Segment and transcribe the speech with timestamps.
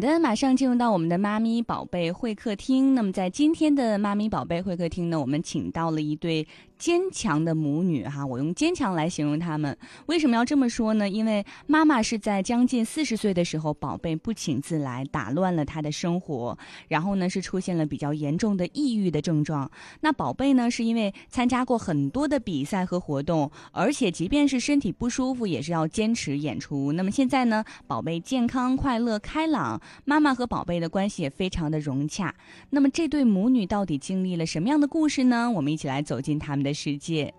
[0.00, 2.94] 好的，马上进入到我们的妈咪宝贝会客厅。
[2.94, 6.48] 那么在今天的妈咪宝贝会客厅呢，我们请到了一对。
[6.80, 9.76] 坚强的母女哈，我用坚强来形容她们。
[10.06, 11.06] 为什么要这么说呢？
[11.06, 16.56] 因为妈妈是在将近四十岁的时候，宝贝不请自来，打乱了她的生活，
[16.88, 19.70] 然后呢是出现了比较严重的抑郁的症状。
[20.00, 26.92] 那宝贝呢是因为参加过很多的比赛和活动，而且即便是身体不舒服，也是要坚持演出。
[26.92, 32.34] 那么现在呢，宝贝健康、快乐、开朗，妈妈和宝贝的关系也非常的融洽。
[32.70, 35.50] 那么这对母女到底经历了什么样的故事呢？
[35.50, 36.69] 我们一起来走进他们的。
[36.72, 37.32] 世界。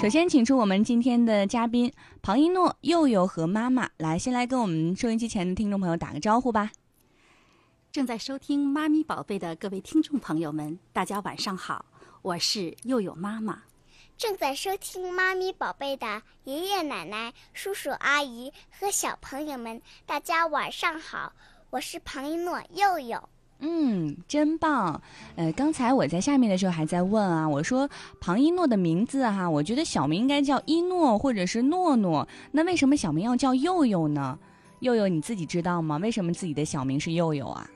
[0.00, 6.70] 首先，请出我们今天的嘉宾庞一诺、佑佑和妈妈来，先来跟我们收音机前的听众朋友打个招呼吧。
[7.90, 11.84] 正在收听《妈咪宝贝》的各位听众朋友们，大家晚上好，
[12.22, 13.62] 我是佑佑妈妈。
[14.16, 21.32] 正在收听《妈咪宝贝》的爷爷奶奶、叔叔阿姨和小朋友们，大家晚上好，
[21.70, 23.28] 我是庞一诺、佑佑。
[23.60, 25.00] 嗯，真棒。
[25.36, 27.88] 呃，刚才我在下面的时候还在问啊，我说
[28.20, 34.38] 庞一诺的名字哈，我觉得小名应该叫一诺或者是诺诺，那为什么小名要叫佑佑呢？
[34.80, 35.96] 佑佑你自己知道吗？
[35.96, 37.68] 为什么自己的小名是佑佑啊？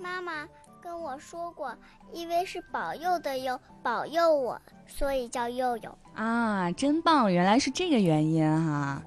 [0.00, 0.48] 妈妈
[0.80, 1.74] 跟我说过，
[2.12, 5.98] 因为是保佑的佑，保佑我，所以叫佑佑。
[6.14, 9.02] 啊，真棒，原来是这个原因哈。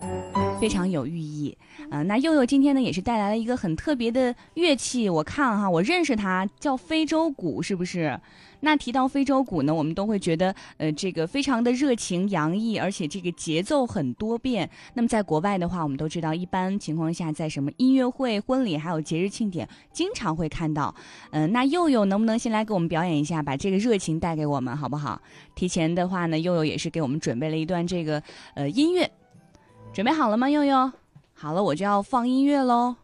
[0.62, 1.58] 非常有寓意，
[1.90, 8.16] 嗯，那佑佑今天呢也是带来了一个很特别的乐器，我看哈，我认识它叫非洲鼓，是不是？
[8.60, 14.70] 那提到非洲鼓呢，我们都会觉得，呃，这个非常的热情洋溢，而且这个节奏很多变。
[14.94, 20.94] 那么在国外的话，我们都知道，一般情况下在什么音乐会、婚礼还有节日庆典，经常会看到。
[21.32, 25.20] 嗯，那佑佑能不能先来给我们表演一下，把这个热情带给我们，好不好？
[25.56, 28.22] 提前的话呢，佑佑也是给我们准备了一段这个
[28.54, 29.10] 呃音乐。
[29.94, 30.92] 准备好了吗，悠悠？
[31.34, 32.96] 好了，我就要放音乐喽。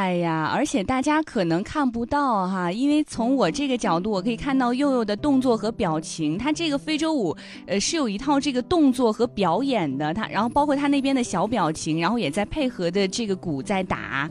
[0.00, 0.50] 害呀！
[0.54, 6.38] 而且大家可能看不到哈，因为从我这个角度，我可以看到佑佑的动作和表情。
[6.38, 7.36] 他这个非洲舞，
[7.66, 10.14] 呃，是有一套这个动作和表演的。
[10.14, 14.30] 他然后包括他那边的小表情，然后也在配合的这个鼓在打。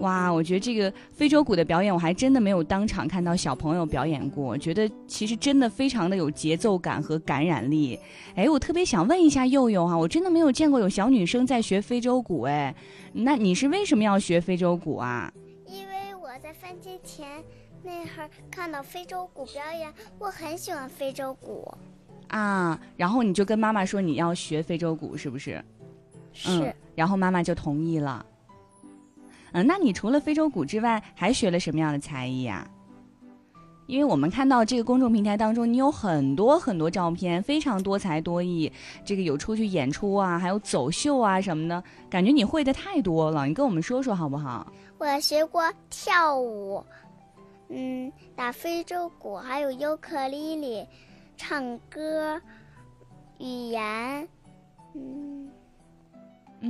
[0.00, 7.98] 哇，我觉得这个非洲鼓的表演，我还真的没有当场看到小朋友表演过，觉得其实真的非常的有节奏感和感染力。
[8.36, 12.74] 哎，我特别想问一下佑佑哈，我真的没有见过有小女生在学非洲鼓，哎，
[13.12, 15.32] 那你是为什么要学非洲鼓啊？
[15.66, 17.42] 因为我在番茄前
[17.82, 21.72] 那会儿看到非洲鼓表演，我很喜欢非洲鼓。
[22.28, 25.64] 啊，然后你就跟妈妈说你要学非洲鼓，是不是？
[26.32, 26.74] 是。
[26.94, 28.24] 然后妈妈就同意了。
[29.52, 32.68] 嗯，那你除了非洲鼓之外，还学了什么样的才艺呀？
[33.88, 38.70] 因为我们看到这个公众平台当中，你有很多很多照片，非常多才多艺。
[39.02, 43.46] 这个有出去演出啊，还有走秀啊什么的，感觉你会的太多了。
[43.46, 44.70] 你跟我们说说好不好？
[44.98, 46.84] 我学过跳舞，
[47.70, 50.86] 嗯，打非洲鼓，还有尤克里里，
[51.38, 52.38] 唱歌，
[53.38, 54.28] 语言，
[54.94, 55.50] 嗯，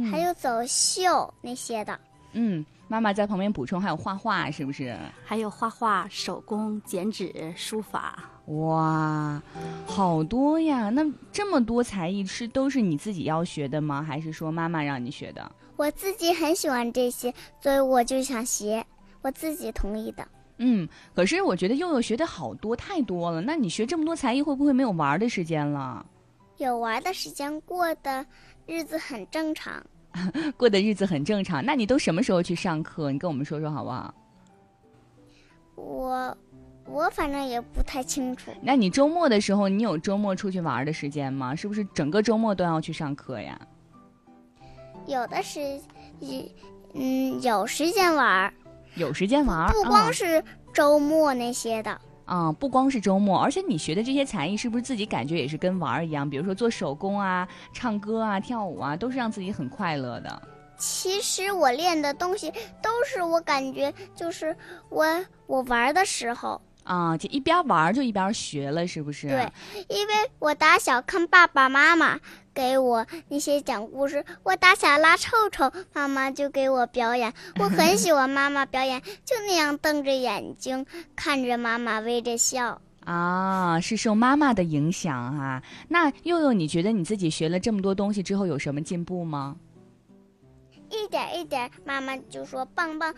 [0.09, 1.99] 还有走秀那些的。
[2.33, 4.97] 嗯，妈妈在旁边补充，还有画画，是不是？
[5.25, 8.19] 还有画画、手工、剪纸、书法。
[8.47, 9.41] 哇，
[9.87, 10.89] 好多呀！
[10.89, 14.03] 那这么多才艺是都是你自己要学的吗？
[14.03, 15.53] 还是说妈妈让你学的？
[15.77, 18.85] 我自己很喜欢这些，所以我就想学，
[19.21, 20.27] 我自己同意的。
[20.57, 23.43] 嗯，可是我觉得佑佑学的好多，太多了。
[23.43, 26.05] 那你学这么多才艺，会不会没有玩的时间了？
[26.57, 28.25] 有玩的时间，过的
[28.67, 29.85] 日子很正常。
[30.57, 33.11] 过的日子很正常，那你都什么时候去上课？
[33.13, 34.15] 你跟我们说说好不好？
[35.77, 36.37] 我
[36.87, 38.51] 我反正也不太清楚。
[38.61, 41.55] 那你周末的时候，你有周末出去玩的时间吗？
[41.55, 43.61] 是不是整个周末都要去上课呀？
[45.07, 45.81] 有的时，
[46.95, 48.53] 嗯，有时间玩，
[48.97, 52.01] 有时间玩，不光是周末那些的。
[52.29, 56.29] 啊，不光是周末，而且你学的这些才艺，是不是自己感觉也是跟玩儿一样？
[56.29, 60.43] 比如说做手工啊、唱歌啊、跳舞啊，都是让自己很快乐的。
[60.77, 62.53] 其实我练的东西
[62.83, 64.55] 都是我感觉就是
[64.91, 65.07] 我
[65.47, 69.27] 我玩的时候啊，就一边玩就一边学了，是不是？
[69.27, 69.51] 对，
[69.89, 72.21] 因为我打小看爸爸妈妈。
[72.59, 77.33] 给我那些讲故事，我打小拉臭臭，妈妈就给我表演。
[77.61, 80.85] 我很喜欢妈妈表演，就那样瞪着眼睛
[81.15, 82.81] 看着妈妈微着笑。
[83.05, 85.63] 啊，是受妈妈的影响哈。
[85.87, 89.55] 那佑佑，你觉得你自己学了这么多东西之后有什么进步吗？
[90.91, 93.15] 一点一点，妈妈就说棒棒，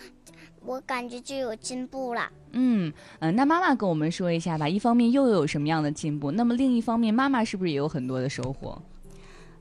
[0.67, 2.29] 我感觉就有进步了。
[2.53, 4.69] 嗯嗯，那妈妈跟我们说一下吧。
[4.69, 6.31] 一方面又有什么样的进步？
[6.31, 8.81] 那么另一方面，妈妈是不是也有很多的收获？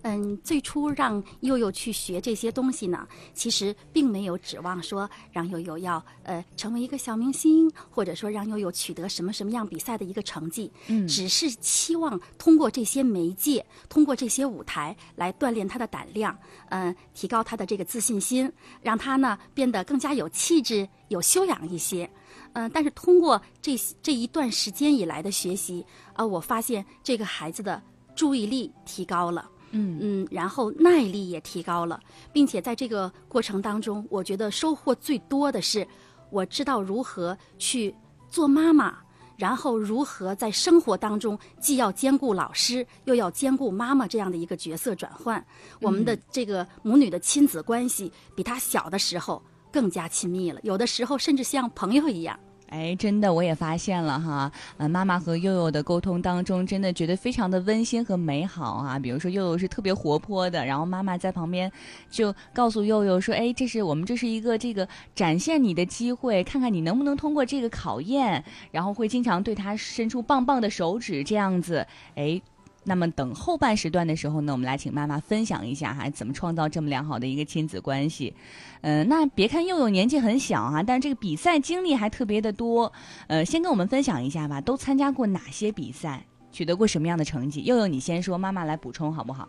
[0.10, 10.72] 嗯，最初让悠悠去学这些东西呢，其实并没有指望说让悠悠要呃成为一个小明星，或者说让悠悠取得什么什么样比赛的一个成绩。
[10.88, 16.36] 嗯，只是期望通过这些媒介，通过这些舞台来锻炼他的胆量，
[16.70, 18.52] 嗯，提高他的这个自信心，
[18.82, 22.10] 让他呢变得更加有气质、有修养一些。
[22.54, 27.80] 嗯，但是通过这这一段时间以来的学习啊，我发现这个孩子的
[28.16, 29.48] 注意力提高了。
[29.72, 32.00] 嗯嗯，然后耐力也提高了，
[32.34, 35.88] 并且在这个过程当中，我觉得收获最多的是，
[36.30, 37.94] 我知道如何去
[38.30, 38.98] 做妈妈，
[39.38, 45.44] 然后如何在生活当中既要兼顾老师，又要兼顾妈妈这样的一个角色转换。
[45.82, 49.42] 我们的这个母女的亲子关系比她小的时候
[49.72, 52.38] 更加亲密了，有的时候甚至像朋友一样。
[52.70, 59.00] 哎，真的，我也发现了哈，呃，妈妈和佑佑的沟通当中，真的觉得非常的温馨和美好啊。
[59.00, 61.72] 比如说，佑佑是特别活泼的，然后妈妈在旁边
[62.10, 72.42] 就告诉佑佑说：“哎，这是我们这是一个这个展现你的机会，看看你能不能通过这个考验。”然后会经常对他伸出棒棒的手指，这样子，哎。
[72.90, 78.34] 那么等后半时段的时候呢，我们来请妈妈分享一下哈，怎么创造这么良好的一个亲子关系。
[78.82, 82.92] 嗯，那别看佑佑年纪很小哈，但这个比赛经历还特别的多。
[83.28, 87.62] 呃，先跟我们分享一下吧，都参加过哪些比赛，取得过什么样的成绩？
[87.64, 89.48] 佑佑，你先说，妈妈来补充好不好？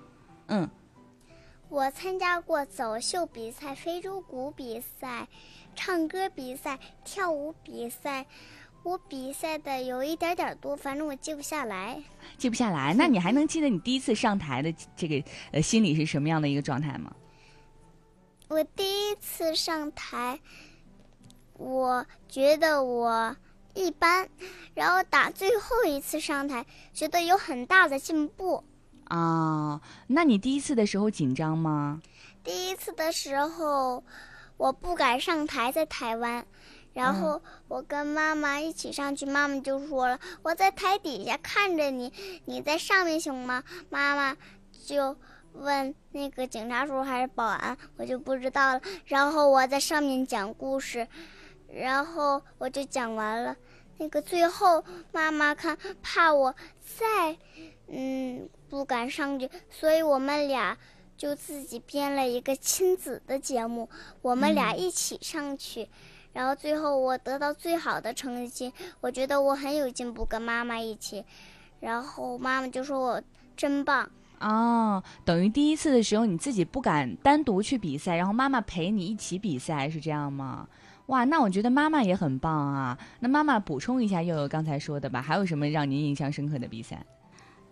[0.49, 0.69] 嗯，
[1.71, 5.27] 我参加过走秀比赛、非洲鼓比赛、
[5.75, 8.27] 唱歌比赛、跳舞比赛。
[8.83, 12.03] 我比赛的有一点点多，反正我记不下来。
[12.39, 12.95] 记不下来？
[12.95, 15.23] 那你还能记得你第一次上台的这个
[15.53, 17.15] 呃心里是什么样的一个状态吗？
[18.49, 20.41] 我第一次上台，
[21.55, 23.37] 我觉得我
[23.75, 24.29] 一般，
[24.75, 28.65] 然后打最后一次上台，觉得有很大的进步。
[29.05, 32.01] 啊，那你第一次的时候紧张吗？
[32.43, 34.03] 第一次的时候，
[34.57, 36.47] 我不敢上台，在台湾。
[37.01, 42.13] 然后我跟妈妈一起上去，妈妈就说了：“我在台底下看着你，
[42.45, 44.37] 你在上面行吗？”妈妈
[44.85, 45.17] 就
[45.55, 48.83] 问那个警察叔叔还是保安，我就不知道了。
[49.07, 51.09] 然后我在上面讲故事，
[51.73, 53.57] 然后我就讲完了。
[53.97, 57.39] 那个最后妈妈看怕我再
[57.89, 60.77] 嗯不敢上去，所以我们俩
[61.17, 63.89] 就自己编了一个亲子的节目，
[64.21, 65.89] 我们俩一起上去。
[66.33, 71.25] 然后最后我得到最好的成绩，我觉得我很有进步，跟妈妈一起。
[71.81, 73.23] 然后妈妈就说我
[73.57, 74.09] 真棒。
[74.41, 80.69] 哦，等于第一次的时候你自己不敢单独去比赛，然后妈妈陪你一起比赛，是这样吗？
[81.07, 82.97] 哇，那我觉得妈妈也很棒啊。
[83.19, 87.05] 那妈妈补充一下佑佑刚才说的吧，还有什么让您印象深刻的比赛？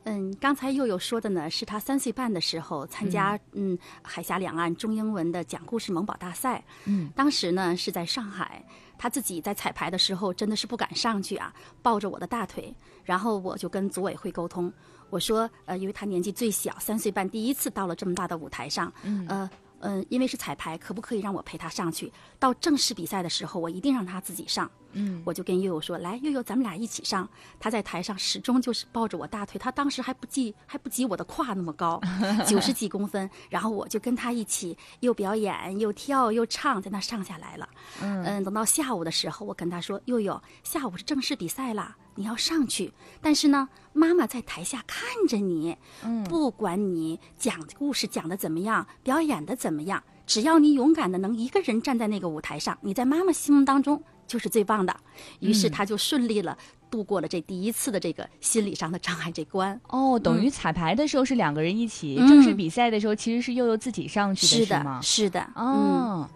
[0.09, 6.65] 嗯，刚才佑佑说的呢，是他三岁半的时候参加嗯海峡两岸中英文的讲故事萌宝大赛。
[6.87, 8.65] 嗯，当时呢是在上海，
[8.97, 12.75] 他自己在彩排的时候真的是不敢上去啊，抱着我的大腿，
[13.05, 14.73] 然后我就跟组委会沟通，
[15.11, 19.51] 我说呃，因为他年纪最小，三岁半，第一次到了这么大的舞台上，嗯呃。
[19.81, 22.13] 嗯，因为是彩排，可不可以让我陪他上去？
[22.37, 24.69] 到正式比赛的时候，我一定让他自己上。
[24.93, 27.29] 嗯，我就跟悠悠说：“来，悠悠，咱们俩一起上。”
[27.61, 32.01] 他在台上始终就是抱着我大腿，他当时还不及还不及我的胯那么高，
[32.47, 33.29] 九十几公分。
[33.51, 37.69] 然后我就跟他一起又表演又跳又唱，在那上下来了。
[38.03, 42.93] 嗯等到下午的时候，我跟他说：“悠悠，下午是正式比赛啦，你要上去。
[43.21, 54.95] 但是呢，妈妈在台下看着你，嗯不管你讲故事讲的怎么样，表演的怎么样，只要你勇敢的能一个人站在那个舞台上，你在妈妈心目当中就是最棒的。
[55.41, 56.57] 于是嗯他就顺利了
[56.89, 59.79] 度过了这第一次的这个心理上的障碍这关。
[59.89, 65.03] 哦，等于彩排的时候是两个人一起，嗯正式比赛的时候其实是悠悠自己上去是的，是的，？
[65.03, 66.31] 是的，嗯，哦。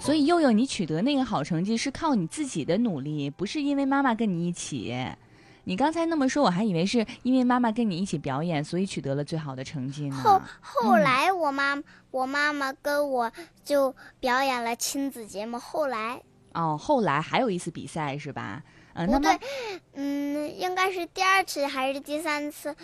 [0.00, 4.94] 所以悠悠，你取得那个好成绩是靠你自己的努力，不是因为妈妈跟你一起。
[5.68, 10.48] 你刚才那么说，我还以为是因为妈妈跟你一起表演，所以取得了最好的成绩后呢。
[10.62, 11.78] 后后来我妈
[12.10, 13.30] 我妈妈跟我
[13.62, 15.58] 就表演了亲子节目。
[15.58, 16.22] 后来
[16.54, 18.62] 哦，后来还有一次比赛是吧？
[18.94, 22.74] 嗯、不那么对，嗯，应该是第二次还是第三次，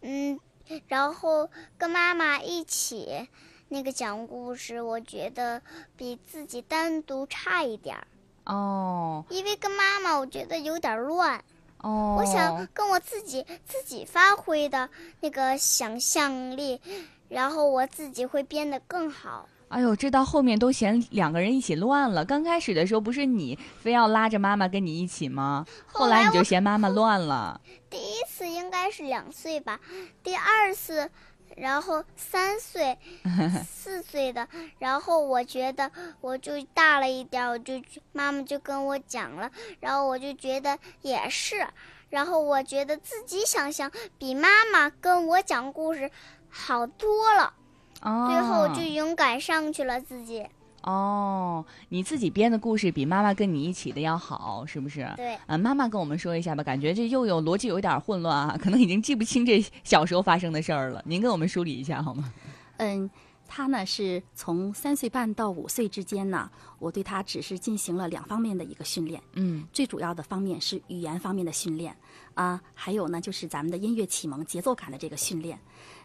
[0.00, 0.40] 嗯，
[0.88, 3.28] 然后跟妈妈一起
[3.68, 5.60] 那个讲故事，我觉得
[5.94, 8.06] 比自己单独差一点儿，
[8.44, 11.44] 哦因为跟妈妈我觉得有点乱。
[11.82, 14.88] 哦，我想跟我自己自己发挥的
[15.20, 16.80] 那个想象力，
[17.28, 19.48] 然后我自己会变得更好。
[19.68, 22.24] 哎呦，这到后面都嫌两个人一起乱了。
[22.24, 25.64] 刚开始的时候不是你非要拉着妈妈跟你一起吗？
[25.86, 27.60] 后来你就嫌妈妈乱了。
[27.88, 29.78] 第一次应该是两岁吧，
[30.24, 31.08] 第二次，
[31.56, 32.98] 然后三岁、
[33.68, 35.90] 四岁的，然后我觉得
[36.20, 37.74] 我就大了一点，我就
[38.12, 41.66] 妈妈就跟我讲了，然后我就觉得也是，
[42.08, 46.10] 然后我觉得自己想象比妈妈跟我讲故事
[46.48, 47.52] 好多了，
[48.02, 50.48] 哦，最后就勇敢上去了自己。
[50.82, 55.06] 哦，你自己编的故事比妈妈跟你一起的要好，是不是？
[55.16, 61.02] 对，啊，妈妈跟我们说一下吧，感觉这又有逻辑有一点混乱啊，可能已经记不清这小时候发生的事儿了。
[61.04, 62.32] 您跟我们梳理一下好吗？
[62.78, 63.10] 嗯，
[63.46, 69.20] 他呢是从三岁半到五岁之间呢，我对他只是进行了两方面的一个训练。
[69.34, 71.94] 嗯最主要的方面是语言方面的训练
[72.32, 75.58] 啊，还有呢就是咱们的音乐启蒙、节奏感的这个训练。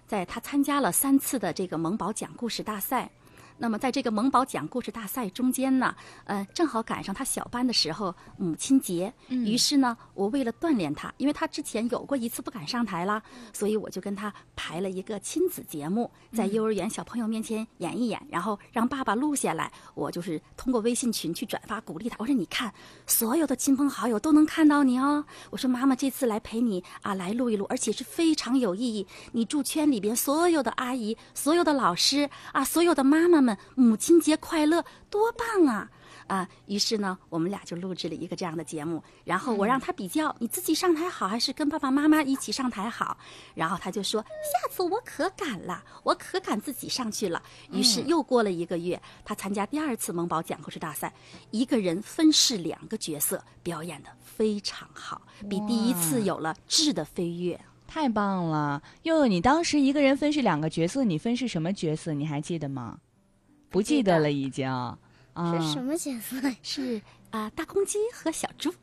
[0.05, 3.09] 在他参加了三次的这个萌宝讲故事大赛。
[3.57, 5.95] 那么在这个萌宝讲故事大赛中间呢，
[6.25, 13.21] 呃，正好赶上他小班的时候母亲节，嗯于是呢，我为了锻炼他，因为他之前有过一次不敢上台啦，
[13.53, 22.15] 所以我就跟他排了一个亲子节目，在幼儿园小朋友面前演一演，然后让爸爸录下来，我就是通过微信群去转发鼓励他。
[22.19, 22.73] 我说你看，
[23.07, 25.25] 所有的亲朋好友都能看到你哦。
[25.49, 29.07] 我说妈妈这次来陪你啊，来录一录，而且是非常有意义。
[29.31, 35.89] 你住圈里边所有的阿姨、所有的老师啊，所有的妈妈们，母亲节快乐，多棒啊！
[36.27, 43.15] 啊，于是呢，我们俩就录制了一个这样的节目，然后我让他比较，你自己上台好还是跟爸爸妈妈一起上台好？
[43.53, 47.43] 然后他就说，下次我可敢了，我可敢自己上去了。
[47.71, 51.13] 于是又过了一个月，他参加第二次萌宝讲故事大赛，
[51.51, 57.59] 一个人分饰两个角色，表演的非常好，比第一次有了质的飞跃。
[57.85, 62.13] 太棒了，佑佑，你当时一个人分饰两个角色，你分饰什么角色？
[62.13, 62.97] 你还记得吗？
[63.69, 64.69] 不记得了，已经。
[65.33, 66.37] 啊，是什么角色？
[66.63, 68.73] 是啊、大公鸡和小猪。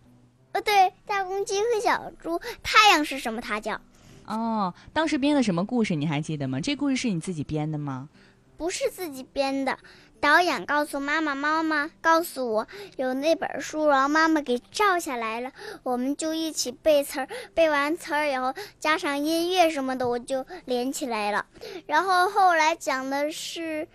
[0.52, 2.38] 呃，对，大公鸡和小猪。
[2.62, 3.40] 太阳是什么？
[3.40, 3.80] 它叫
[4.26, 5.94] 哦，当时编的什么故事？
[5.94, 6.60] 你还记得吗？
[6.60, 8.10] 这故事是你自己编的吗？
[8.58, 9.78] 不是自己编的，
[10.20, 15.50] 导演告诉妈妈，妈妈告诉我有那本书，然后妈妈给照下来了，
[15.82, 21.46] 我们就一起背词儿，背完词儿以后加上音乐什么的，我就连起来了。
[21.86, 23.88] 然后后来讲的是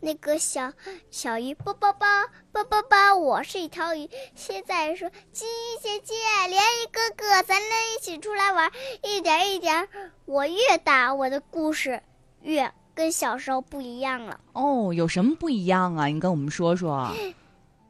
[0.00, 0.72] 那个小
[1.10, 2.06] 小鱼，啵啵啵
[2.52, 4.08] 啵啵啵，我是一条鱼。
[4.34, 6.14] 现在说金鱼姐姐，
[6.48, 8.70] 连鱼哥哥，咱俩一起出来玩，
[9.02, 9.88] 一点一点，
[10.24, 12.02] 我越大，我的故事
[12.42, 12.72] 越。
[12.92, 16.06] 跟小时候不一样了哦，有什么不一样啊？
[16.06, 17.10] 你跟我们说说。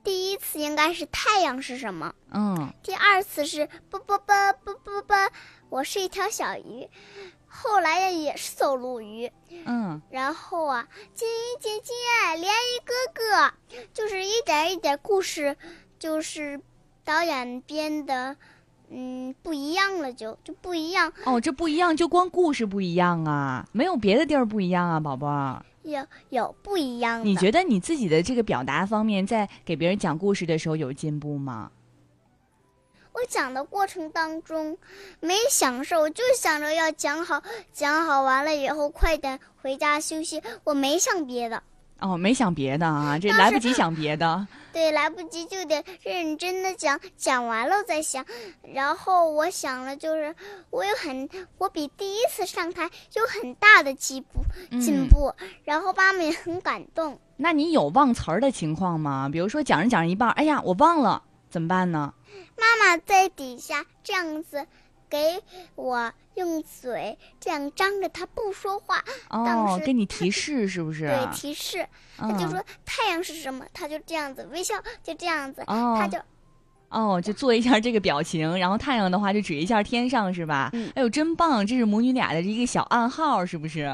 [0.05, 2.15] 第一次应该是太阳是什么？
[2.33, 2.73] 嗯。
[2.83, 5.31] 第二次是啵啵啵啵啵啵，
[5.69, 6.89] 我是一条小鱼。
[7.53, 9.31] 后来呀也是走路鱼。
[9.67, 10.01] 嗯。
[10.11, 11.93] 然后啊，金鱼姐姐，
[12.37, 13.53] 连鱼哥哥，
[13.93, 15.57] 就是一点一点故事，
[15.99, 16.59] 就是
[17.05, 18.37] 导演编的。
[18.93, 21.41] 嗯，不一样了，就就不一样哦。
[21.41, 25.65] 这不一样，就光故事不一样啊，没有别的地儿不一样啊，宝宝。
[25.83, 27.25] 有有不一样。
[27.25, 31.71] 你觉得你自己的这个表达方面，在给别人讲故事的时候有进步吗？
[33.13, 34.79] 我讲的过程当中
[35.21, 41.63] 没享受，就想着要讲好，讲好完了以后快点回家休息，我没想别的。
[41.99, 44.47] 哦，没想别的啊，这来不及想别的。
[44.73, 48.25] 对，来不及就得认真的讲，讲完了再想。
[48.73, 50.35] 然后我想了，就是
[50.71, 54.41] 我有很，我比第一次上台有很大的进步，
[54.81, 55.35] 进步。
[55.65, 57.19] 然后妈妈也很感动。
[57.37, 59.29] 那你有忘词儿的情况吗？
[59.31, 62.15] 比如说讲着讲着一半，哎呀，我忘了，怎么办呢？
[62.57, 64.67] 妈妈在底下这样子。
[65.11, 65.43] 给
[65.75, 69.05] 我用嘴这样张着，他不说话。
[69.31, 71.09] 哦，给你提示是不是？
[71.09, 71.85] 对，提示。
[72.17, 75.63] 他就说太阳是什么，他就这样子微笑，就这样子。
[75.67, 76.17] 哦，他就，
[76.91, 80.71] 哦，就做一下这个表情，然后太阳的话就指一下天上，是吧？
[80.75, 80.89] 嗯。
[80.95, 81.67] 哎呦，真棒！
[81.67, 83.87] 这是母女俩的一个小暗号，是不是？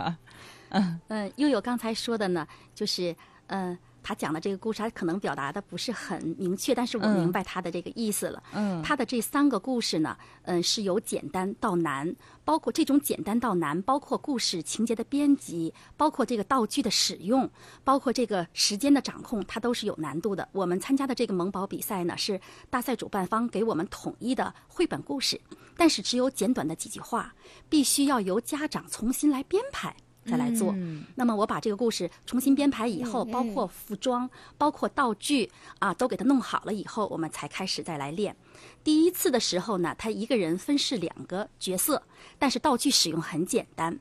[0.69, 3.79] 嗯嗯，又有刚才说的呢，就是嗯。
[4.07, 8.41] 他讲的这个故事，他可能表达的不是很明确，但是我明白他的这个意思了。
[8.53, 17.51] 嗯，他的这三个故事呢，嗯，是由简单到难，包括这种简单到难，包括故事情节的编辑，包括这个道具的使用，
[17.83, 20.49] 包括这个时间的掌控，它都是有难度的。
[20.53, 25.41] 我们参加的这个萌宝比赛呢，是大赛主办方给我们统一的绘本故事，
[25.77, 27.35] 但是只有简短的几句话，
[27.69, 29.97] 必须要由家长重新来编排。
[30.27, 30.75] 再来做，
[31.15, 38.37] 那么我把这个故事重新编排以后，包括服装、包括道具啊，都给他弄好了以后，我们才开始再来练。
[38.83, 42.03] 第一次的时候呢，他一个人分饰两个角色，
[42.39, 43.99] 但是道具使用很简单。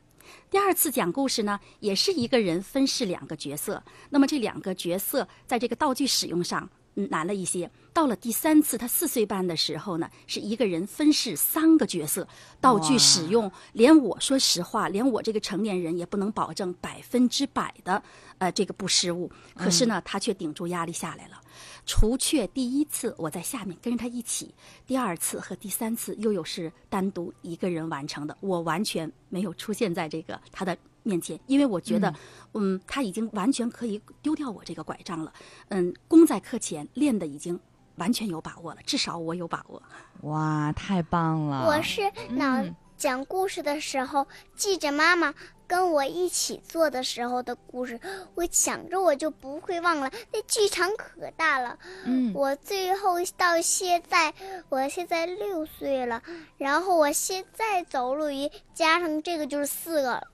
[0.50, 6.70] 第二次讲故事呢，也是一个人分饰两个角色，那么这两个角色在这个道具使用上。
[7.10, 7.70] 难了一些。
[7.96, 12.28] 到了第三次，他四岁半的时候呢，是一个人分饰三个角色，
[12.60, 18.04] 道具使用，连我说实话，连我这个成年人也不能保证百分之百的，
[18.38, 19.32] 呃，这个不失误。
[19.56, 21.42] 可是呢，他却顶住压力下来了。
[21.86, 24.54] 除却第一次我在下面跟着他一起，
[24.86, 30.78] 第二次和第三次又有是单独一个人完成的，我完全没有出现在这个他的。
[31.08, 32.12] 面前，因为我觉得，
[32.56, 35.32] 嗯，他已经完全可以丢掉我这个拐杖了。
[35.70, 37.60] 嗯，功在课前，练的已经
[37.98, 39.82] 完全有把握了，至少我有把握。
[40.22, 41.68] 哇，太棒了！
[41.68, 42.64] 我是脑
[42.98, 45.34] 讲故事的时候，记着妈妈
[45.68, 48.00] 跟我一起做的时候的故事，
[48.36, 50.10] 我想着我就不会忘了。
[50.32, 54.34] 那剧场可大了，嗯，我最后到现在，
[54.70, 56.22] 我现在六岁了，
[56.58, 60.28] 然后我现在走路一加上这个就是四个了。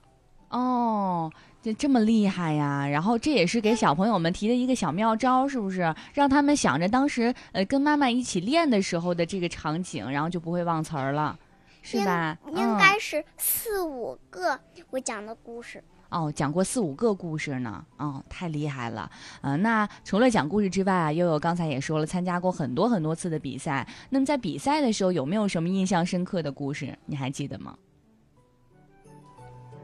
[0.50, 2.88] 哦，就这么厉害呀！
[2.88, 5.94] 然后这也是给小朋友们提的一个小妙招，是不是？
[6.12, 11.38] 让他们想着当时呃跟妈妈一起练的时候的这个场景，然后就不会忘词儿了，
[11.80, 12.36] 是吧？
[12.48, 14.58] 应该是四五个
[14.90, 15.82] 我讲的故事。
[16.08, 17.84] 哦，讲过四五个故事呢。
[17.96, 19.08] 哦，太厉害了。
[19.42, 23.86] 嗯，那除了讲故事之外啊，悠悠刚才也说了，参加过很多很多次的比赛。
[24.10, 26.98] 那么在比赛的时候，有没有什么印象深刻的故事？
[27.06, 27.78] 你还记得吗？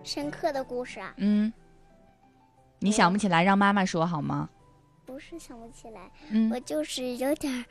[0.04, 1.52] 深刻的故事啊，嗯，
[2.80, 4.48] 你想不起来，让妈妈说好吗？
[5.04, 7.64] 不是想不起来，嗯，我就是有点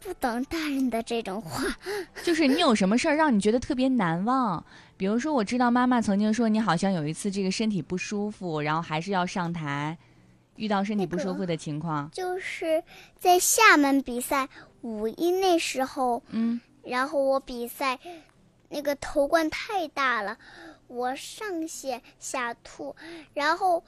[0.00, 1.64] 不懂大人的这种话。
[2.22, 4.64] 就是你有什么事儿让你觉得特别难忘？
[4.96, 9.96] 比如说，我知道妈妈曾经说你好像有一次这个身体不舒服，然后还是要上台，
[10.56, 12.82] 遇到身体不舒服的情况，就是
[13.18, 14.48] 在厦门比赛
[14.82, 17.98] 五一那时候，嗯，然后我比赛
[18.68, 20.36] 那个头冠太大了。
[20.86, 22.94] 我上泻下吐，
[23.32, 23.82] 然后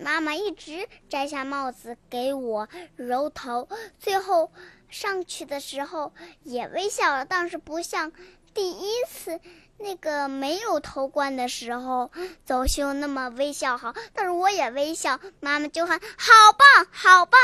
[0.00, 4.50] 妈妈一直摘下帽子给我揉头，最后
[4.88, 6.12] 上去的时候
[6.44, 8.12] 也微笑了，但是不像
[8.54, 9.40] 第一次
[9.78, 12.10] 那个没有头冠的时候
[12.44, 17.40] 走秀那么微笑好，但是我也微笑，妈妈就喊好棒好棒，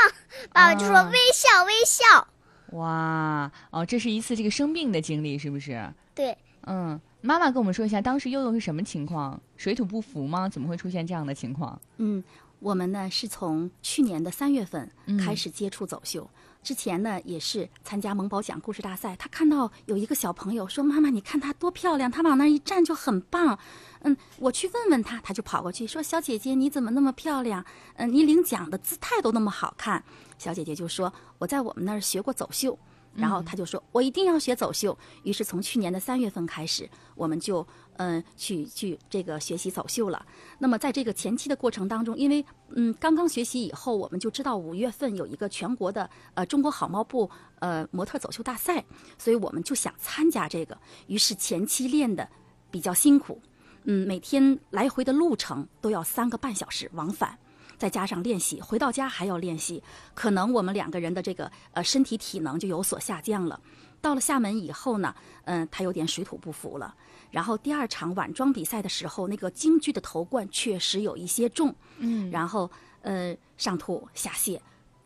[0.51, 2.27] 爸爸就说啊微笑微笑。
[2.71, 5.89] 哇，哦，这是一次这个生病的经历，是不是？
[6.13, 9.39] 对，嗯，妈妈跟我们说一下，当时悠悠是什么情况？
[9.55, 10.49] 水土不服吗？
[10.49, 11.79] 怎么会出现这样的情况？
[11.97, 12.21] 嗯，
[12.59, 16.29] 我们呢是从去年的三月份嗯开始接触走秀，
[16.63, 19.15] 之前呢也是参加萌宝讲故事大赛。
[19.17, 23.57] 他看到有一个小朋友说：“妈妈，你看她多漂亮，她往那儿一站就很棒。”
[24.01, 27.63] 嗯，我去问问他，他就跑过去说：“小姐姐，你怎么那么漂亮？
[27.95, 30.03] 嗯，你领奖的姿态都那么好看。”
[30.37, 32.77] 小姐姐就说：“我在我们那儿学过走秀。”
[33.15, 37.65] 然后他就说：“我一定要学走秀。”于是从去年的三月份开始，我们就
[37.97, 40.25] 嗯、去去这个学习走秀了。
[40.59, 47.29] 那么在这个前期的过程当中，因为嗯刚刚学习以后，我们就知道五月份有一个全国的呃中国好猫部
[47.59, 48.83] 呃模特走秀大赛，
[49.17, 50.77] 所以我们就想参加这个。
[51.07, 52.27] 于是前期练的
[52.69, 53.41] 比较辛苦，
[53.83, 57.37] 嗯，每天来回的路程都要三个半小时往返。
[57.77, 63.59] 再加上练习，回到家还要练习，可能我们两个人的这个呃身体体能就有所下降了。
[63.99, 66.95] 到了厦门以后呢，嗯、他有点水土不服了。
[67.35, 72.31] 然后第二场晚装比赛的时候，那个京剧的头冠确实有一些重，嗯。
[72.31, 72.71] 然后
[73.01, 74.57] 呃上吐下泻，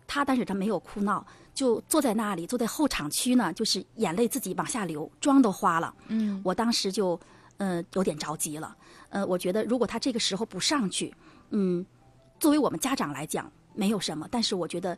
[0.05, 5.91] 他但是他没有哭闹，就坐在那里，坐在候场区呢，就是眼泪自己往下流，妆都花了。
[6.09, 6.39] 嗯。
[6.45, 7.19] 我当时就
[7.57, 8.77] 呃有点着急了，
[9.09, 11.11] 呃，我觉得如果他这个时候不上去，
[11.49, 11.83] 嗯，
[12.39, 14.95] 作为我们家长来讲没有什么，但是我觉得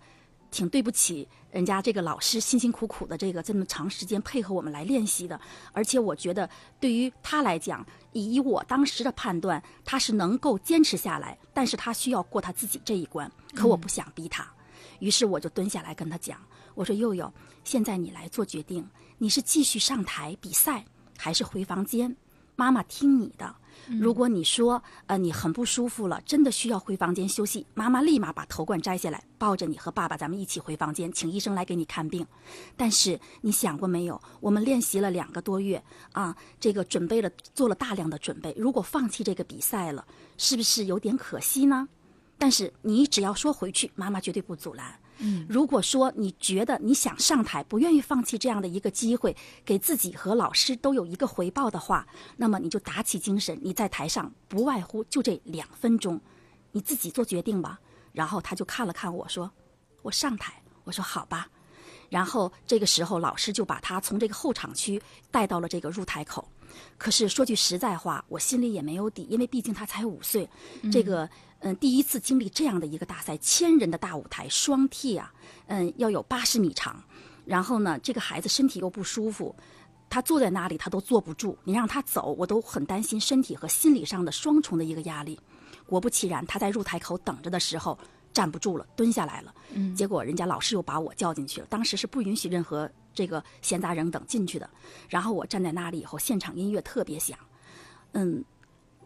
[0.52, 5.40] 挺对不起人家这个老师辛辛苦苦的这个这么长时间配合我们来练习的，
[5.72, 6.48] 而且我觉得
[6.80, 14.46] 对于他来讲，以我当时的判断，他是能够坚持下来，但是他需要过他自己这一关，可我不想逼他。
[15.00, 16.38] 于是我就蹲下来跟他讲
[16.76, 17.32] ：“我说佑佑，
[17.64, 18.88] 现在你来做决定，
[19.18, 20.86] 你是继续上台比赛，
[21.18, 22.16] 还是回房间？
[22.56, 23.56] 妈妈听你的。
[24.00, 32.26] 如果你说呃你很不舒服了，真的需要回房间休息，妈妈立马把头冠摘下来，抱着你和爸爸咱们一起回房间，请医生来给你看病。
[32.78, 34.22] 但是你想过没有？
[34.40, 40.06] 我们练习了两个多月啊，这个准备了做了大量的准备，如果放弃这个比赛了，
[40.38, 41.88] 是不是有点可惜呢？
[42.38, 45.00] 但是你只要说回去，妈妈绝对不阻拦。
[45.22, 52.08] 嗯，如果说你觉得你想上台，不愿意放弃这样的一个机会，给自己和老师都有一个回报的话，
[52.38, 56.20] 那么你就打起精神，你在台上不外乎就这两分钟，
[56.72, 57.80] 你自己做决定吧。
[58.12, 59.50] 然后他就看了看我说
[60.04, 60.54] ：“我上台。”
[60.84, 61.48] 我说：“好吧。”
[62.10, 66.46] 然后这个时候，老师就把他从这个候场区带到了这个入台口。
[66.98, 70.50] 可是说句实在话，我心里也没有底，因为毕竟他才五岁，
[70.92, 71.30] 这个
[71.62, 75.34] 嗯、第一次经历这样的一个大赛，千人的大舞台，双替啊，
[75.68, 77.04] 嗯，要有八十米长。
[77.46, 79.56] 然后呢，这个孩子身体又不舒服，
[80.10, 85.40] 他坐在那里他都坐不住，你让他走，我都很担心身体和心理上的双重的一个压力。
[85.86, 87.98] 果不其然，他在入台口等着的时候
[88.32, 89.54] 站不住了，蹲下来了。
[89.74, 94.70] 嗯结果人家老师又把我叫进去了，当时是不允许任何这个闲杂人等进去的。
[95.10, 97.38] 然后我站在那里以后，现场音乐特别响，
[98.14, 98.44] 嗯，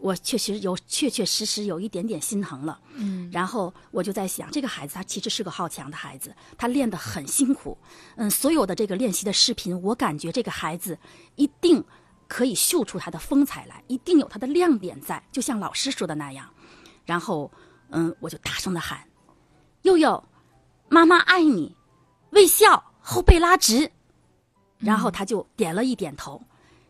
[0.00, 2.78] 我确实有确确实实有一点点心疼了。
[2.94, 7.76] 嗯然后我就在想，这个孩子他其实是个好强的孩子，他练得很辛苦。
[8.16, 10.98] 嗯，所有的这个练习的视频，我感觉这个孩子
[11.34, 11.82] 一定
[12.28, 16.48] 可以秀出他的风采来，一定有他的亮点在，就像老师说的那样。
[17.04, 17.50] 然后，
[17.90, 18.98] 嗯，我就大声的喊
[19.82, 20.22] ：“悠悠，
[20.88, 21.74] 妈妈爱你，
[22.30, 23.90] 微笑，后背拉直。”
[24.78, 26.42] 然后他就点了一点头。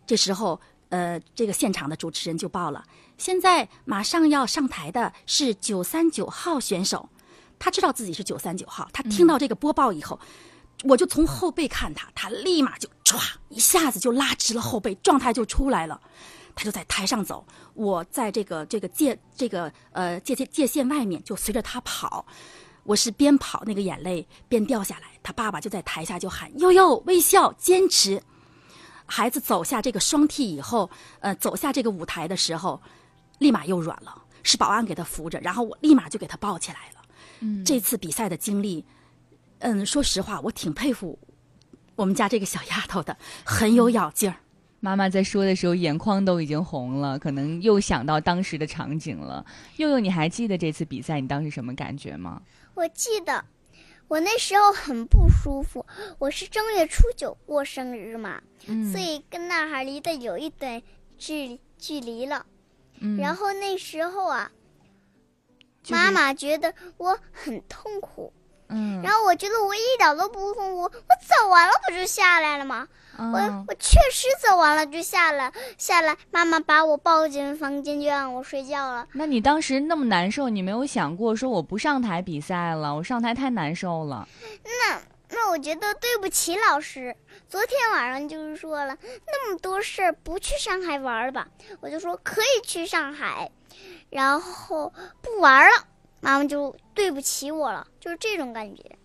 [0.06, 2.84] 这时候，呃，这个现场的主持人就报了，
[3.18, 7.08] 现在马上要上台的是九三九号选手。
[7.58, 10.20] 他知道自己是九三九号，他听到这个播报以后，
[10.84, 13.18] 我就从后背看他，他立马就唰
[13.48, 16.00] 一下子就拉直了后背，状态就出来了。
[16.54, 22.26] 他就在台上走，我在这个这个界这个呃界界界限外面就随着他跑，
[22.84, 25.08] 我是边跑那个眼泪边掉下来。
[25.22, 28.22] 他爸爸就在台下就喊悠悠微笑坚持。
[29.06, 30.90] 孩子走下这个双替以后，
[31.20, 32.80] 呃，走下这个舞台的时候，
[33.38, 37.02] 立马又软了，是保安给他扶着，然后我立马就给他抱起来了。
[37.40, 38.84] 嗯这次比赛的经历，
[39.58, 41.18] 嗯，说实话，我挺佩服
[41.94, 44.36] 我们家这个小丫头的， 很有咬劲儿。
[44.80, 49.44] 妈妈在说的时候，眼眶都已经红了，可能又想到当时的场景了。
[49.76, 52.40] 佑佑，你还记得这次比赛你当时什么感觉吗？
[52.74, 53.42] 我记得
[54.08, 55.84] 我那时候很不舒服，
[56.18, 60.80] 我是正月初九过生日嘛，嗯所以跟那孩离得有一段
[61.18, 62.46] 距距离了。
[63.00, 64.50] 嗯然后那时候啊，
[65.82, 68.32] 就是妈妈觉得我很痛苦，
[68.68, 72.86] 嗯，然后我觉得我一点都不痛苦，我走完了不就下来了吗？
[73.18, 79.08] 我嗯我确实走完了就下来，下来妈妈把我抱进房间就让我睡觉了。
[79.12, 84.28] 那你当时那么难受，你没有想过说我不上台比赛了，我上台太难受了。
[84.64, 85.00] 那
[85.30, 87.16] 那我觉得对不起老师，
[87.48, 88.94] 昨天晚上就是说了
[89.26, 91.48] 那么多事儿，不去上海玩了吧？
[91.80, 93.50] 我就说可以去上海，
[94.10, 95.86] 然后不玩了，
[96.26, 98.95] 妈妈就对不起我了，就是这种感觉。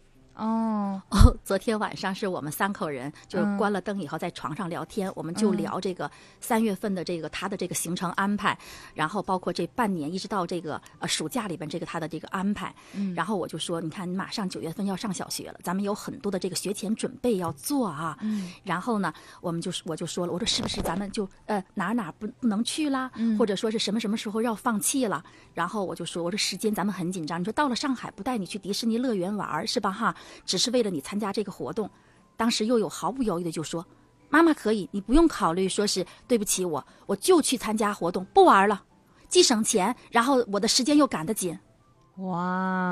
[0.42, 3.58] 哦，哦， 昨天晚上是我们三口人，就是嗯。
[3.58, 5.58] 关了灯以后在床上聊天，我们就嗯。
[5.58, 8.58] 聊这个三月份的这个他的这个行程安排，
[8.96, 13.14] 然后包括这半年一直到这个呃暑假里边这个他的这个安排，嗯。
[13.14, 18.52] 然后我就说，你看你马上九月份要上小学了，咱们有很多的这个学前准备要做啊，嗯。
[18.64, 23.38] 然后呢，我们就是我就说了，我说是不是咱们就呃哪哪不不能去啦，嗯。
[23.38, 25.24] 或者说是什么什么时候要放弃了？
[25.54, 30.16] 然后我就说，我说时间咱们很紧张，你说到了上海不带你去迪士尼乐园玩是吧哈？
[30.46, 31.89] 只是为了你参加这个活动。
[32.38, 33.86] 当时又有毫不犹豫的就说，
[34.30, 38.82] 妈妈可以，你不用考虑说是对不起我，我就去参加活动，不玩了。
[39.28, 41.58] 既省钱，然后我的时间又赶得紧
[42.17, 42.39] 哇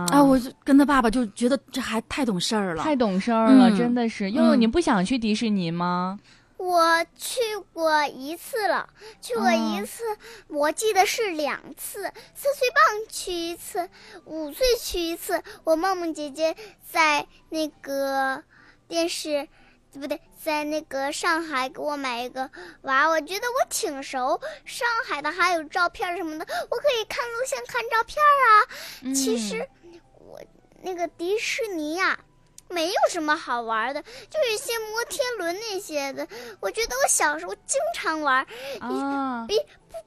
[0.10, 0.24] 啊！
[0.24, 2.84] 我就跟他爸爸就觉得这还太懂事儿了。
[2.84, 4.32] 太懂事儿了，嗯真的是。
[4.32, 6.18] 悠悠，嗯你不想去迪士尼吗？
[6.60, 7.40] 我去
[7.72, 8.90] 过一次了，
[9.22, 10.04] 去过一次，
[10.50, 12.12] 我记得是两次。
[12.36, 13.90] 四岁半去一次，
[14.26, 15.42] 五岁去一次。
[15.64, 16.58] 我梦梦姐姐
[16.92, 18.44] 在那个
[18.90, 19.48] 电视，
[19.94, 24.42] 不对，在那个上海给我买一个娃我，觉得我挺熟。
[24.66, 29.14] 上海的还有照片什么的，我可以看录像、看照片啊。
[29.16, 29.66] 其实
[30.28, 30.42] 我
[30.82, 32.20] 那个迪士尼呀、
[32.70, 36.28] 没有什么好玩的，就是一些摩天轮那些的。
[36.60, 38.46] 我觉得我小时候经常玩，
[38.80, 39.56] 啊，比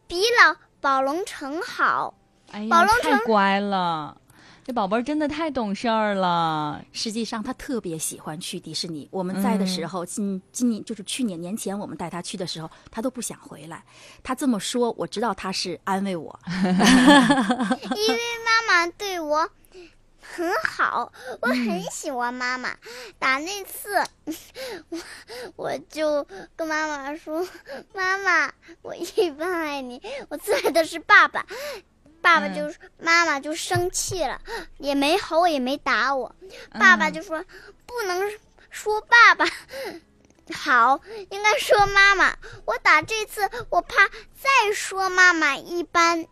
[0.07, 2.15] 比老宝龙城好。
[2.53, 4.17] 哎呀，宝龙城乖了，
[4.65, 6.85] 这宝贝儿真的太懂事儿了。
[6.93, 9.09] 实际上，他特别喜欢去迪士尼。
[9.11, 13.83] 我们在的时候，今今年就是去年年前我们带他去的时候，他都不想回来。
[14.23, 16.39] 他这么说，我知道他是安慰我。
[16.47, 19.49] 因为妈妈对我
[20.35, 22.77] 很好，我很喜欢妈妈。
[23.19, 24.03] 打那次，
[24.89, 24.99] 我
[25.57, 27.47] 我就跟妈妈说
[27.95, 31.47] ：“妈妈，我一般爱你，我最爱的是爸爸。”
[32.23, 34.41] 爸爸就、妈妈就生气了，
[34.79, 36.35] 也没吼我，也没打我。
[36.79, 37.45] 爸爸嗯就说
[37.85, 38.31] ：“不能
[38.71, 39.45] 说爸爸。
[40.55, 42.37] ”好，应该说妈妈。
[42.65, 46.27] 我打这次，我怕再说妈妈一般，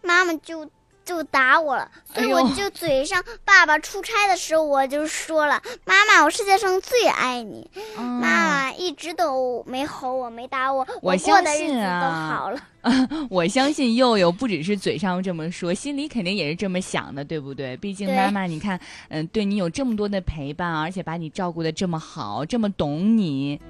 [0.00, 0.70] 妈妈就
[1.04, 7.70] 就打我了，所以我就嘴上，爸爸出差的时候我就说了，妈妈，我世界上最爱你。
[7.98, 12.60] 嗯妈妈一直都没吼我，没打我，我过相信的日子都啊好了。
[13.30, 17.76] 我相信佑佑不只是嘴上这么说，心里肯定也是这么想的，对不对？
[17.76, 23.60] 毕竟妈妈，你看，嗯、对你有这么多的陪伴，而且把你照顾的这么好，这么懂你。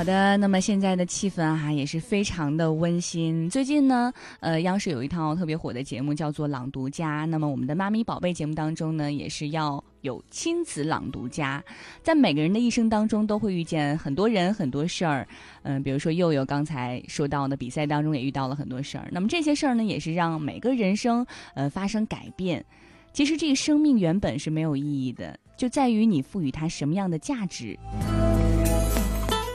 [0.00, 3.50] 好的，那么现在的气氛哈、也是非常的温馨。
[3.50, 4.10] 最近呢，
[4.40, 11.62] 呃，央视有一套特别火的节目叫做《朗读家》，那么我们的妈咪宝贝节目当中呢，也是要有亲子朗读家。
[12.02, 15.28] 在每个人的一生当中，都会遇见很多人、很多事儿。
[15.64, 19.06] 嗯、比如说佑佑刚才说到的，比赛当中也遇到了很多事儿。
[19.12, 22.64] 那么这些事儿呢，也是让每个人生呃发生改变。
[23.12, 27.78] 其实这个生命原本是没有意义的，就在于你赋予它什么样的价值。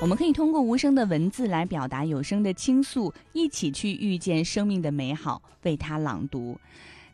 [0.01, 6.59] 我们可以通过无声的文字来表达有声的倾诉，一起去遇见生命的美好，为它朗读。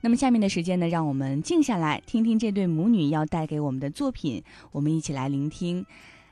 [0.01, 5.85] 那么下面的时间呢，让我们静下来，听听这对母女要带给我们的作品，我们一起来聆听。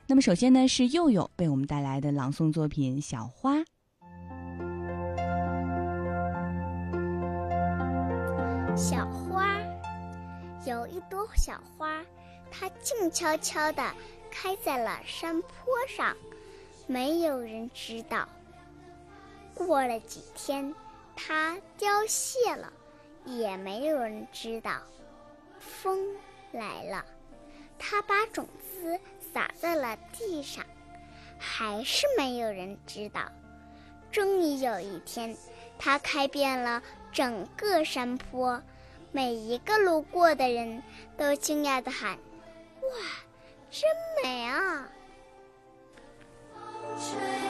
[0.08, 3.56] 那么首先呢，是佑佑为我们带来的朗诵作品《小花》。
[8.76, 9.56] 小花，
[10.66, 12.04] 有一朵小花，
[12.52, 13.84] 它静悄悄地
[14.32, 15.50] 开在了山坡
[15.88, 16.16] 上，
[16.90, 18.28] 没有人知道。
[19.54, 20.74] 过了几天，
[21.16, 22.74] 它凋谢了，
[23.26, 24.82] 也没有人知道。
[25.60, 26.16] 风
[26.52, 27.06] 来了，
[27.78, 29.00] 它把种子
[29.32, 30.66] 撒在了地上，
[31.38, 33.22] 还是没有人知道。
[34.12, 35.38] 终于有一天，
[35.78, 38.60] 它开遍了整个山坡，
[39.12, 40.82] 每一个路过的人
[41.16, 42.18] 都惊讶地喊
[42.82, 42.90] ：“哇，
[43.70, 43.88] 真
[44.24, 44.90] 美啊！”
[47.00, 47.49] 吹。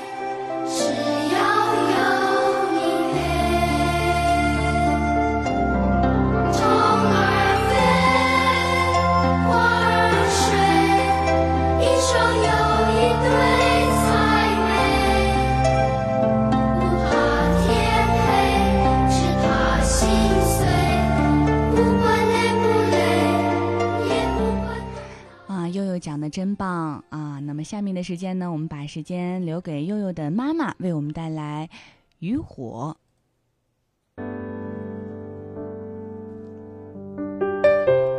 [26.00, 27.40] 讲的真棒啊！
[27.40, 31.70] 那么下面的时间呢，我们把时间留给佑佑的妈妈，为我们带来
[32.20, 32.96] 《渔火》。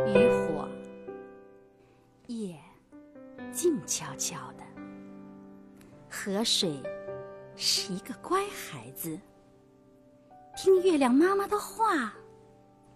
[0.07, 0.67] 渔火，
[2.27, 2.55] 夜
[3.51, 4.63] 静悄悄的，
[6.09, 6.81] 河水
[7.55, 9.19] 是一个乖孩子，
[10.55, 12.13] 听月亮妈妈的话，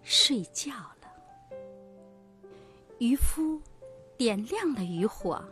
[0.02, 0.92] 睡觉了。
[2.98, 3.60] 渔夫
[4.16, 5.42] 点亮了渔火，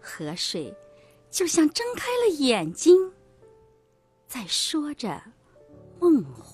[0.00, 0.74] 河水
[1.30, 3.12] 就像睁开了眼睛，
[4.26, 5.22] 在说着
[6.00, 6.49] 梦话。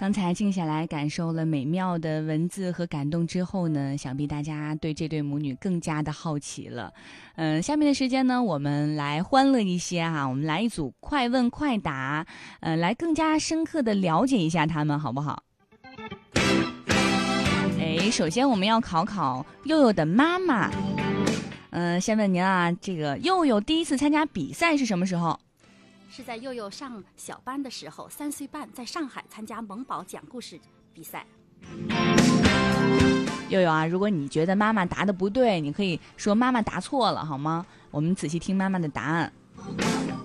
[0.00, 6.90] 刚才静下来感受了美妙的文字和感动之后呢，想必大家对这对母女更加的好奇了。
[7.36, 12.26] 嗯，下面的时间呢，我们来欢乐一些哈，我们来一组快问快答，
[12.60, 15.42] 嗯，来更加深刻的了解一下他们，好不好？
[17.78, 20.70] 哎，首先我们要考考佑佑的妈妈。
[21.72, 25.38] 嗯，先问您啊，这个佑佑第一次参加比赛是什么时候？
[26.12, 30.58] 是在佑佑上小班的时候，三岁半，在上海参加萌宝讲故事
[30.92, 31.24] 比赛。
[33.48, 37.64] 佑佑啊，如果你觉得妈妈答的不对，你可以说妈妈答错了，好吗？
[37.92, 39.32] 我们仔细听妈妈的答案。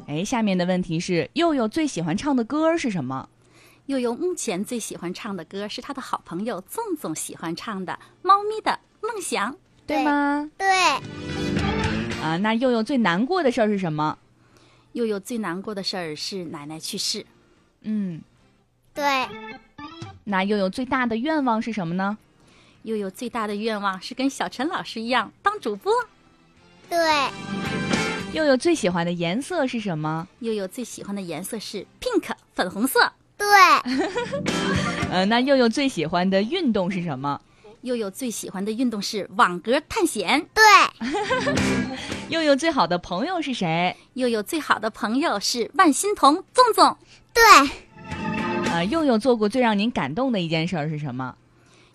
[0.08, 3.30] 哎，下面的问题是，佑佑最喜欢唱的歌是什么？
[3.86, 7.94] 佑佑目前最喜欢唱的歌是他的好朋友纵纵喜欢唱的
[8.24, 9.54] 《猫咪的梦想》，
[9.86, 10.50] 对吗？
[10.58, 10.68] 对，
[12.24, 14.18] 啊，那佑佑最难过的事儿是什么？
[14.96, 17.26] 佑佑最难过的事儿是奶奶去世。
[17.82, 18.22] 嗯，
[18.94, 19.04] 对，
[20.24, 22.18] 那悠悠最大的愿望是什么呢？
[22.84, 25.92] 悠悠最大的愿望是跟小陈老师一样当主播。
[26.90, 26.98] 对，
[28.32, 30.26] 悠悠最喜欢的颜色是什么？
[30.40, 33.12] 悠悠最喜欢的颜色是 pink 粉红色。
[33.38, 33.46] 对，
[35.12, 37.42] 呃，那悠悠最喜欢的运动是什么？
[37.86, 40.44] 佑佑最喜欢的运动是网格探险。
[40.56, 40.64] 对，
[42.30, 43.96] 佑佑最好的朋友是谁？
[44.16, 46.98] 佑佑最好的朋友是万欣彤纵纵。
[47.32, 47.44] 对，
[48.72, 51.36] 呃，佑佑做过最让您感动的一件事儿是什么？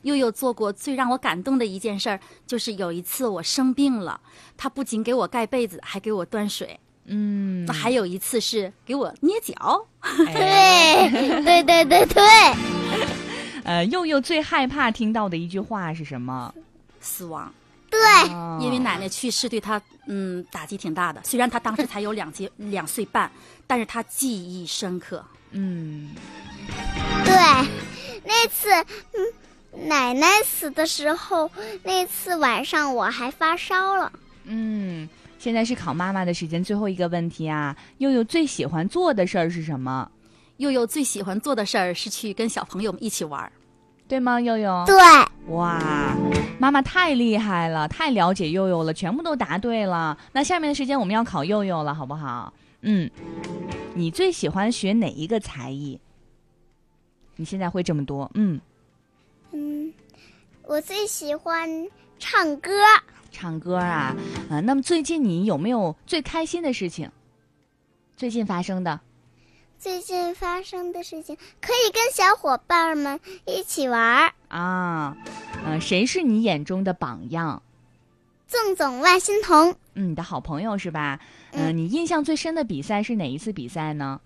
[0.03, 4.21] 佑佑做过最让我感动的一件事儿，就是有一次我生病了，
[4.57, 6.79] 他不仅给我盖被子，还给我端水。
[7.07, 9.85] 嗯，还有一次是给我捏脚。
[10.29, 12.23] 哎对，对对对对，
[13.65, 16.53] 呃，佑佑最害怕听到的一句话是什么？
[17.01, 17.53] 死亡，
[17.89, 17.99] 对，
[18.33, 21.21] 哦因为奶奶去世对他嗯打击挺大的。
[21.25, 23.31] 虽然他当时才有两节两岁半，
[23.67, 25.25] 但是他记忆深刻。
[25.53, 26.11] 嗯，
[27.25, 27.35] 对，
[28.25, 28.69] 那次，
[29.15, 31.51] 嗯，奶奶死的时候，
[31.83, 34.13] 那次晚上我还发烧了。
[34.45, 40.11] 嗯，现在是考妈妈的时间，最后一个问题啊，佑佑最喜欢做的事儿是什么？
[40.61, 43.51] 佑佑最喜欢做的事儿是去跟小朋友们一起玩儿。
[44.07, 44.85] 对吗，佑佑？
[44.87, 44.95] 对，
[45.55, 46.15] 哇，
[46.59, 50.19] 妈妈太厉害了，太了解佑佑了，全部都答对了。
[50.33, 52.53] 那下面的时间我们要考佑佑了，好不好？
[52.83, 53.11] 嗯，
[53.95, 55.99] 你最喜欢学哪一个才艺？
[57.37, 58.61] 你现在会这么多，嗯，
[59.53, 59.91] 嗯，
[60.65, 61.67] 我最喜欢
[62.19, 62.71] 唱歌。
[63.33, 64.15] 唱歌啊，
[64.51, 67.11] 啊、那么最近你有没有最开心的事情？
[68.15, 69.01] 最近发生的？
[69.81, 74.33] 最近发生的事情，可以跟小伙伴们一起玩儿。
[74.49, 75.17] 啊，
[75.65, 77.63] 呃，谁是你眼中的榜样？
[78.47, 81.19] 纵总万欣彤，嗯，你的好朋友是吧？
[81.53, 84.21] 嗯、嗯你印象最深的比赛是哪一次比赛呢？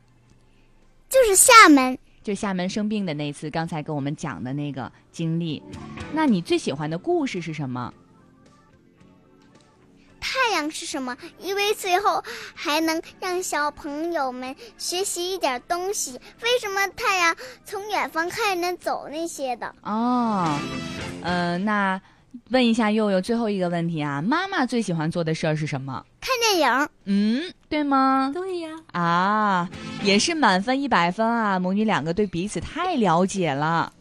[1.08, 1.96] 就是厦门。
[2.24, 5.62] 就厦门生病的那次，刚才跟我们讲的那个经历。
[6.12, 7.94] 那你最喜欢的故事是什么？
[10.24, 11.14] 太阳是什么？
[11.38, 16.18] 因为最后还能让小朋友们学习一点东西。
[16.42, 19.70] 为什么太阳从远方看着走那些的？
[19.82, 20.58] 哦，
[21.22, 22.00] 呃，那
[22.48, 26.02] 问一下佑佑最后一个问题啊，妈妈最喜欢做的事儿是什么？
[26.22, 26.88] 看电影。
[27.04, 28.30] 嗯，对吗？
[28.32, 29.68] 对呀，啊，
[30.02, 31.58] 也是满分一百分啊！
[31.58, 33.92] 母女两个对彼此太了解了。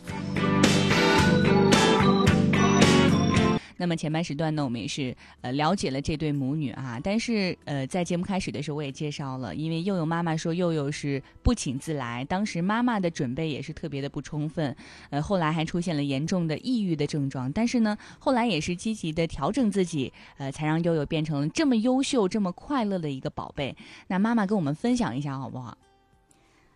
[3.83, 14.73] 那么前半时段呢，我们也是呃了解了这对母女啊，但是呃在节目开始的时候我也介绍了，因为佑佑妈妈说佑佑是不请自来，当时妈妈的准备也是特别的不充分，
[15.09, 23.75] 呃后来还出现了严重的抑郁的症状，但是呢后来也是积极的调整自己，呃才让佑佑变成了这么优秀、这么快乐的一个宝贝。
[24.07, 25.77] 那妈妈跟我们分享一下好不好？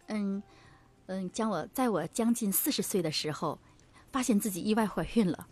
[0.08, 0.44] 嗯
[1.06, 3.58] 嗯，将我在我将近四十岁的时候，
[4.12, 5.48] 发现自己意外怀孕了。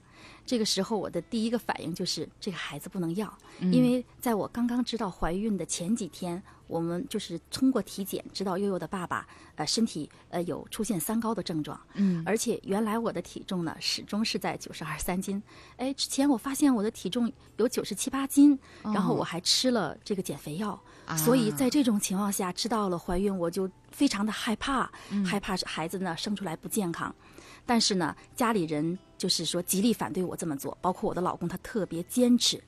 [0.45, 3.73] 这个时候我的第一个反应就是这个孩子不能要，嗯。
[3.73, 12.21] 因为在我刚刚知道怀孕的前几天，我们就是通过体检知道悠悠的爸爸呃身体呃有出现三高的症状，嗯。
[12.25, 15.41] 而且原来我的体重呢始终是在九十二三斤，
[15.77, 21.17] 哎，之前我发现我的体重有九十七八斤，然后我还吃了这个减肥药，啊。
[21.17, 24.91] 所以在这种情况下知道了怀孕，我就非常的害怕，
[25.25, 27.13] 害怕孩子呢生出来不健康。
[27.67, 32.63] 但是呢，家里人就是说极力反对我这么做，包括我的老公，他特别坚持，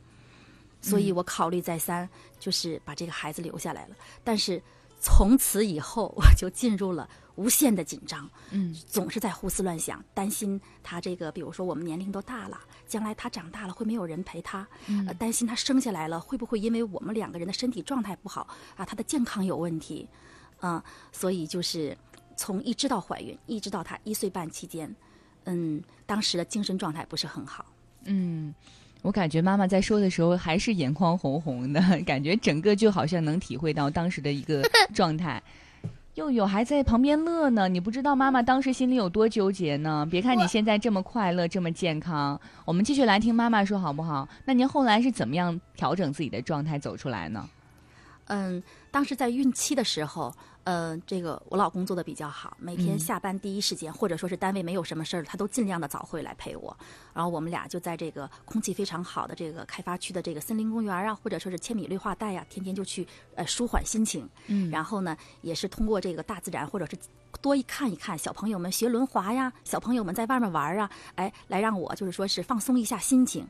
[0.82, 3.95] 所以我考虑再三，就是把这个孩子留下来了。
[4.24, 4.60] 但是
[4.99, 14.68] 从此以后，我就进入了无限的紧张，嗯，总是在胡思乱想，担心他这个，比如说我们年龄都大了，将来他长大了会没有人陪他，
[15.05, 20.10] 呃，担心他生下来了会不会因为我们两个人的身体状态不好啊，他的健康有问题，
[20.60, 21.95] 啊、所以就是
[22.36, 24.95] 从一直到怀孕，一直到他一岁半期间，
[25.50, 27.66] 嗯，当时的精神状态不是很好。
[28.04, 28.54] 嗯，
[29.02, 34.62] 我感觉妈妈在说的时候还是眼眶红红的， 感觉整个就好像能体会到当时的一个
[34.93, 35.41] 状态。
[36.16, 40.06] 佑佑还在旁边乐呢，你不知道妈妈当时心里有多纠结呢。
[40.10, 44.28] 别看你现在这么快乐，这么健康，我们继续来听妈妈说好不好？
[44.43, 47.48] 那您后来是怎么样调整自己的状态走出来呢？
[48.26, 50.36] 嗯，当时在孕期的时候，
[50.68, 56.76] 呃，这个我老公做的比较好，每天下班第一时间，或者说是单位没有什么事儿，他都尽量的早会来陪我。
[57.13, 64.28] 然后我们俩就在这个空气非常好的这个开发区的这个森林公园啊，或者说是千米绿化带呀、天天就去呃舒缓心情。
[64.47, 66.97] 嗯然后呢，也是通过这个大自然，或者是
[67.39, 73.47] 多一看一看小朋友们学轮滑呀，小朋友们在外面玩啊，哎，来让我就是说是放松一下心情。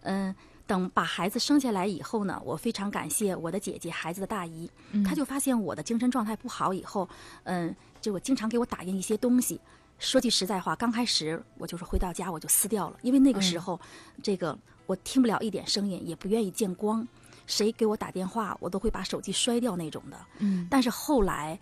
[0.00, 0.34] 嗯，
[0.66, 4.70] 等把孩子生下来以后呢，我非常感谢我的姐姐，孩子的大姨，
[5.04, 7.08] 她就发现我的精神状态不好以后，
[7.42, 9.60] 嗯，就我经常给我打印一些东西。
[9.98, 13.78] 说句实在话，刚开始我就是回到家我就撕掉了，因为那个时候，
[14.22, 17.06] 这个我听不了一点声音，也不愿意见光，
[17.46, 20.18] 谁给我打电话，我都会把手机摔掉那种的。
[20.38, 21.58] 嗯但是后来，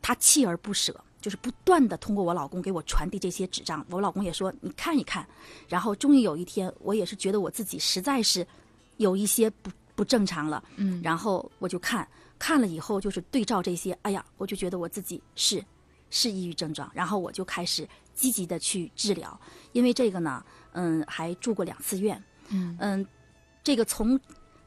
[0.00, 3.82] 他锲而不舍，就是不断的通过我老公给我传递这些纸张。
[3.88, 5.26] 我老公也说你看一看，
[5.68, 8.46] 然后终于有一天，我也是觉得我自己实在是
[8.98, 11.00] 有一些不不正常了，嗯。
[11.02, 12.06] 然后我就看
[12.38, 15.64] 看了以后，就是对照这些，哎呀，我就觉得我自己是
[16.10, 19.40] 是抑郁症状，然后我就开始积极的去治疗，
[19.72, 22.76] 因为这个呢，嗯，还住过两次院，嗯。
[22.80, 23.06] 嗯，
[23.62, 24.18] 这个从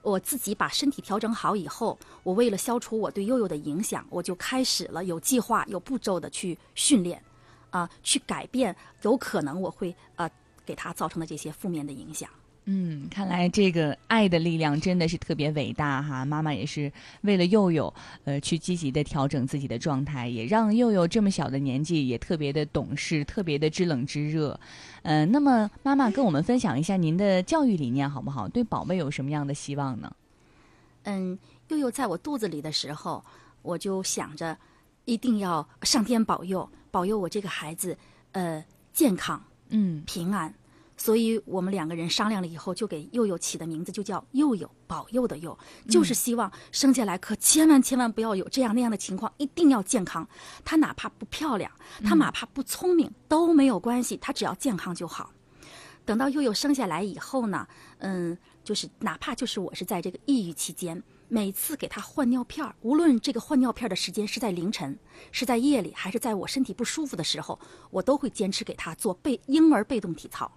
[0.06, 7.22] 我自己把身体调整好以后，我为了消除我对悠悠的影响，我就开始了有计划、有步骤的去训练，
[7.72, 10.30] 啊、去改变有可能我会呃
[10.64, 12.30] 给他造成的这些负面的影响。
[12.68, 16.26] 嗯，看来这个爱的力量真的是特别伟大哈！
[16.26, 16.92] 妈妈也是
[17.22, 17.94] 为了佑佑，
[18.24, 24.60] 呃，去积极的调整自己的状态，也让佑佑这么小的年纪也特别的懂事，特别的知冷知热。
[25.04, 28.48] 嗯、那么妈妈跟我们分享一下您的教育理念好不好？
[28.48, 30.12] 对宝贝有什么样的希望呢？
[31.04, 31.38] 嗯，
[31.68, 33.24] 佑佑在我肚子里的时候，
[33.62, 34.58] 我就想着
[35.06, 37.96] 一定要上天保佑，保佑我这个孩子
[38.32, 39.40] 呃健康
[39.70, 40.52] 嗯平安。
[40.98, 45.58] 所以我们两个人商量了以后，就给佑佑起的名字就叫佑佑，保佑的佑，
[45.90, 50.28] 就是希望生下来可千万千万不要有这样那样的情况，一定要健康。
[50.64, 51.72] 他哪怕不漂亮，
[52.04, 55.32] 他哪怕不聪明都没有关系，他只要健康就好。
[56.06, 57.68] 等到佑佑生下来以后呢，
[57.98, 64.98] 嗯，就是哪怕就是我是在这个抑郁期间，每次给他换尿片儿，无论这个换尿片儿的时间是在凌晨、
[65.32, 70.50] 是在夜里，还是在我身体不舒服的时候，我都会坚持给他做被婴儿被动体操。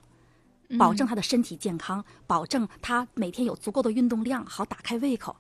[0.76, 5.34] 保证他的身体健康，保证他每天有足够的运动量，好打开胃口。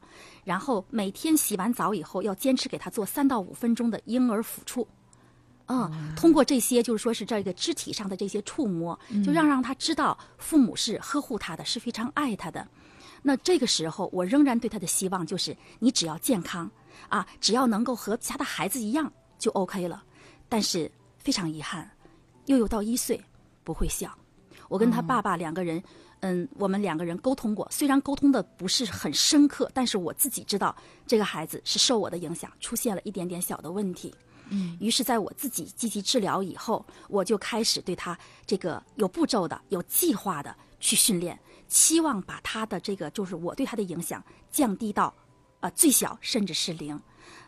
[0.44, 4.86] 然后每天洗完澡以后，要坚持给他做三到五分钟的婴儿抚触。
[5.66, 12.66] 嗯，通过这些就是说是这个肢体上的这些触摸，就让让他知道父母是呵护他的，是非常爱他的。
[13.20, 16.70] 那这个时候，我仍然对他的希望就是，你只要健康
[17.10, 20.02] 啊，只要能够和其他的孩子一样就 OK 了。
[20.48, 21.90] 但是非常遗憾，
[22.46, 23.22] 悠悠到一岁
[23.62, 24.16] 不会笑。
[24.68, 25.82] 我跟他爸爸两个人，
[26.20, 30.74] 嗯，我们两个人沟通过，虽然沟通的不是很深刻，但是我自己知道
[31.06, 34.14] 这个孩子是受我的影响，出现了一点点小的问题。
[34.50, 45.14] 嗯，于是在我自己积极治疗以后，我就开始对他这个有步骤的、有计划的去训练，期望把他的这个就是我对他的影响降低到，
[45.60, 46.98] 呃最小甚至是零。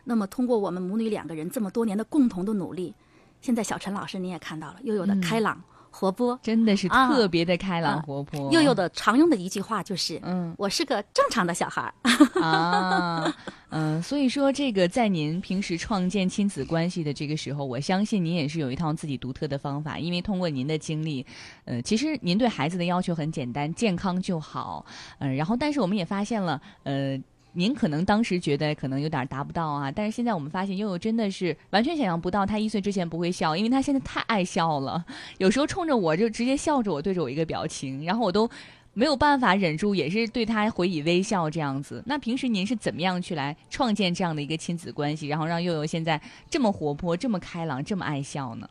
[0.03, 2.93] 那么通过我们母女两个人这么多年的共同的努力，
[3.41, 5.59] 现在小陈老师您也看到了，又有的开朗、
[5.91, 6.39] 活泼。
[6.41, 8.51] 真的是啊特别的开朗啊活泼。
[8.51, 12.41] 悠悠的常用的一句话就是：“嗯我是个正常的小孩儿。
[12.41, 13.35] 啊，
[13.69, 21.25] 嗯，所以说这个在您平时创建亲子关系的这个时候，我相信您也是有一套自己独特的方法，因为通过您的经历，
[21.65, 24.85] 呃，其实您对孩子的要求很简单，健康就好，
[25.19, 27.19] 嗯、然后但是我们也发现了，呃。
[27.53, 35.03] 您可能当时觉得可能有点达不到啊，但是现在我们发现悠悠真的是完全想象不到，他一岁之前不会笑，因为他现在太爱笑了，
[35.37, 38.49] 有时候冲着我就直接笑着我，对着我一个表情，然后我都
[38.93, 42.01] 没有办法忍住，也是对他回以微笑这样子。
[42.05, 48.69] 那平时您是怎么样去来创建这样的一个亲子关系，然后让悠悠现在这么活泼、这么开朗、这么爱笑呢？”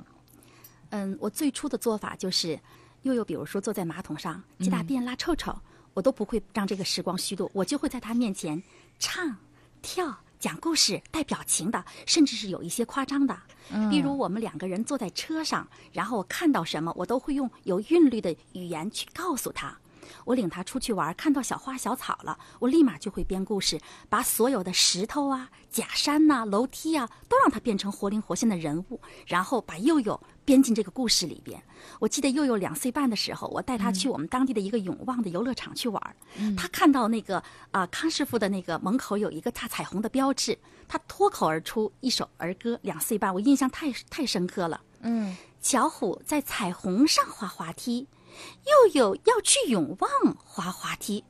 [0.91, 2.59] 嗯，我最初的做法就是，
[3.03, 5.55] 悠悠比如说坐在马桶上接大便、拉臭臭，
[5.95, 8.62] 我都不会让这个时光虚度，我就会在他面前
[8.99, 9.36] 唱、
[9.82, 10.18] 跳。
[10.41, 13.38] 讲故事带表情的，甚至是有一些夸张的，
[13.91, 19.76] 比如我们两个人坐在车上，然后我看到什么，我都会用有韵律的语言去告诉他。
[20.24, 23.78] 我领他出去玩，看到小花小草了，我立马就会编故事，
[24.09, 30.18] 把所有的石头啊、假山呐、楼梯啊，都让他变成活灵活现的人物，然后把悠悠
[30.51, 31.62] 编进这个故事里边。
[32.01, 36.16] 我记得佑佑两岁半的时候，我带他去我们当地的一个永旺的游乐场去玩，
[36.57, 37.40] 他看到那个
[37.70, 44.80] 啊、康师傅的那个门口有一个大彩虹的标志，他脱口而出一首儿歌，两岁半，我印象太太深刻了。
[45.03, 48.09] 嗯，巧虎在彩虹上滑滑梯，
[48.64, 51.22] 佑佑要去永旺滑滑梯。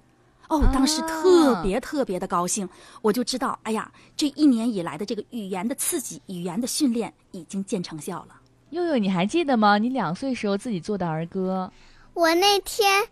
[0.48, 2.66] 哦，当时特别特别的高兴，
[3.02, 8.39] 我就知道，哎呀，这一年以来的这个语言的刺激、语言的训练已经见成效了。
[8.70, 9.78] 悠悠，你还记得吗？
[9.78, 11.72] 你两岁时候自己做的儿歌，
[12.14, 13.04] 我那天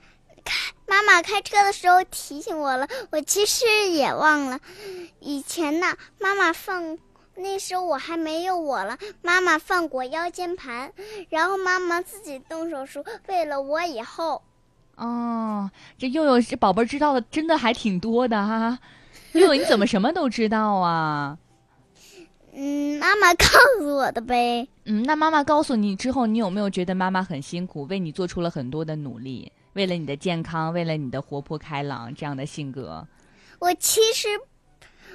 [0.44, 4.60] 开妈妈开车的时候提醒我了，我其实也忘了。
[5.20, 6.96] 以前呢，妈妈放
[7.34, 10.92] 那时候我还没有我了，妈妈放过腰间盘，
[11.28, 14.42] 然后妈妈自己动手术，为了我以后。
[14.96, 18.78] 哦，这悠悠这宝贝儿知道的真的还挺多的哈。
[19.32, 21.36] 悠悠，你怎么什么都知道啊？
[22.52, 23.46] 嗯，妈妈告
[23.78, 24.66] 诉我的呗。
[24.84, 33.06] 嗯，那妈妈告诉你之后，你有没有觉得妈妈很辛苦，为你做出了很多的努力，为了你的健康，为了你的活泼开朗这样的性格？
[33.58, 34.28] 我其实，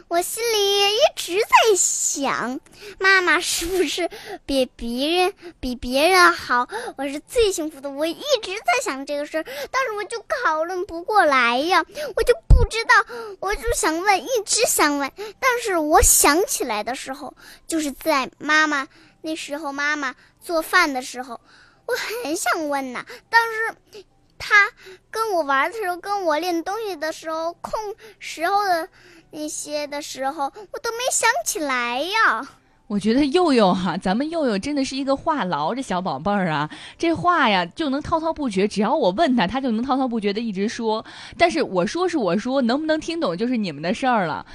[0.07, 2.59] 我心里一直在想，
[2.99, 4.09] 妈妈是不是
[4.45, 6.67] 比别人比别人好？
[6.97, 7.89] 我是最幸福的。
[7.89, 11.83] 我一直在想这个事儿，但是我就讨论不过来呀，
[12.15, 12.93] 我就不知道，
[13.39, 17.33] 我就想问，一直想问，但是我想起来的时候，
[17.67, 18.87] 就是在妈妈
[19.21, 21.39] 那时候，妈妈做饭的时候，
[21.87, 21.93] 我
[22.23, 24.03] 很想问呐，但是。
[24.45, 24.69] 他
[25.09, 28.89] 跟我玩的时候，跟我练东西的时候，空时候的
[29.33, 32.47] 那些的时候，我都没想起来呀。
[32.85, 36.69] 我觉得佑佑哈、咱们佑佑真的是一个话痨，这小宝贝儿啊，
[36.99, 41.03] 这话呀就能滔滔不绝，只要我问他，他就能滔滔不绝的一直说。
[41.35, 44.45] 但是我说是我说，能不能听懂就是你们的事儿了。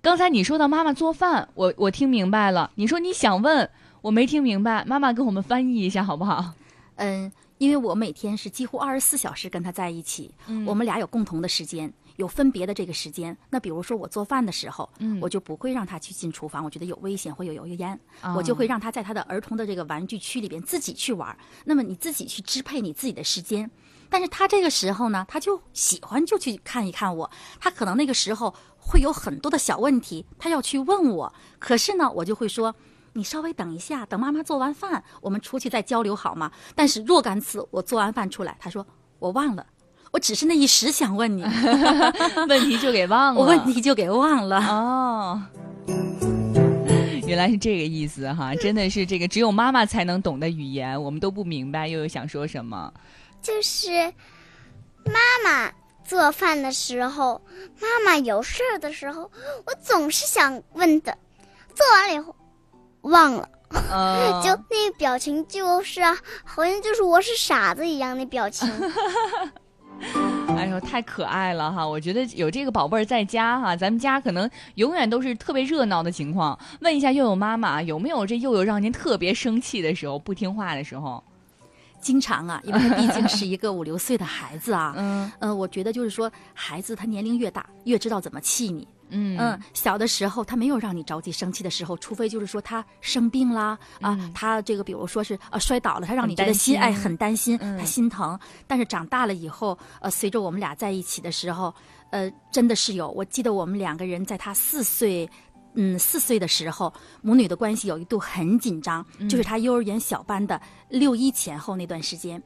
[0.00, 2.70] 刚才你说到妈妈做饭，我我听明白了。
[2.76, 3.68] 你说你想问，
[4.02, 6.52] 我没听明白，妈妈给我们翻译一下好不好？
[6.94, 10.30] 嗯，因为我每天是几乎二十四小时跟他在一起，
[10.64, 13.36] 我们俩有共同的时间，有分别的这个时间。
[13.50, 21.36] 那比如说我做饭的时候，嗯我就不会让他去进厨房，我觉得有危险，会有油烟，啊我就会让他在他的儿童的这个玩具区里边自己去玩。
[21.64, 23.70] 那么你自己去支配你自己的时间。
[24.10, 32.74] 但是他这个时候呢，他就喜欢就去看一看我，他可能那个时候会有很多的小问题，他要去问我，可是呢，我就会说。
[33.14, 36.52] 你稍微等一下，等妈妈做完饭，我们出去再交流好吗？
[36.76, 38.86] 但是若干次我做完饭出来，他说
[39.18, 39.66] 我忘了，
[40.10, 41.42] 我只是那一时想问你，
[42.48, 43.40] 问题就给忘了。
[43.40, 44.58] 我问题就给忘了。
[44.58, 45.42] 哦，
[47.26, 52.92] 原来是这个意思哈，真的是这个只有妈妈才能懂的语言，我们都不明白悠悠想说什么。
[53.42, 53.90] 就是
[55.04, 55.70] 妈妈
[56.04, 57.40] 做饭的时候，
[57.80, 59.30] 妈妈有事儿的时候，
[59.66, 61.16] 我总是想问的，
[61.74, 62.34] 做完了以后
[63.02, 63.48] 忘了，
[63.90, 68.66] 呃，就那表情就是啊，好像就是我是傻子一样的表情。
[70.56, 71.86] 哎呦，太可爱了哈！
[71.86, 76.58] 我觉得有这个宝贝儿在家哈，咱们家可能永远都是特别热闹的情况。
[76.80, 81.22] 问一下佑佑妈妈，有没有这佑佑让您特别生气的时候、不听话的时候？
[82.00, 88.86] 经常啊，因为毕竟是一个五六岁的孩子啊， 嗯呃，我觉得就是说，孩子他年龄越大，越知道怎么气你。
[89.10, 98.38] 嗯嗯，小的时候他没有让你着急生气的时候，除非就是说他生病啦啊，他这个比如说是呃摔倒了，他让你觉得心嗯很担心哎很担心，嗯他心疼。
[98.66, 101.74] 但是长大了以后，呃，随着我们俩在一起的时候，
[102.10, 103.08] 呃，真的是有。
[103.10, 105.28] 我记得我们两个人在他四岁
[105.74, 106.92] 嗯四岁的时候，
[107.22, 112.42] 母女的关系有一度很紧张，就是他幼儿园小班的六一前后那段时间。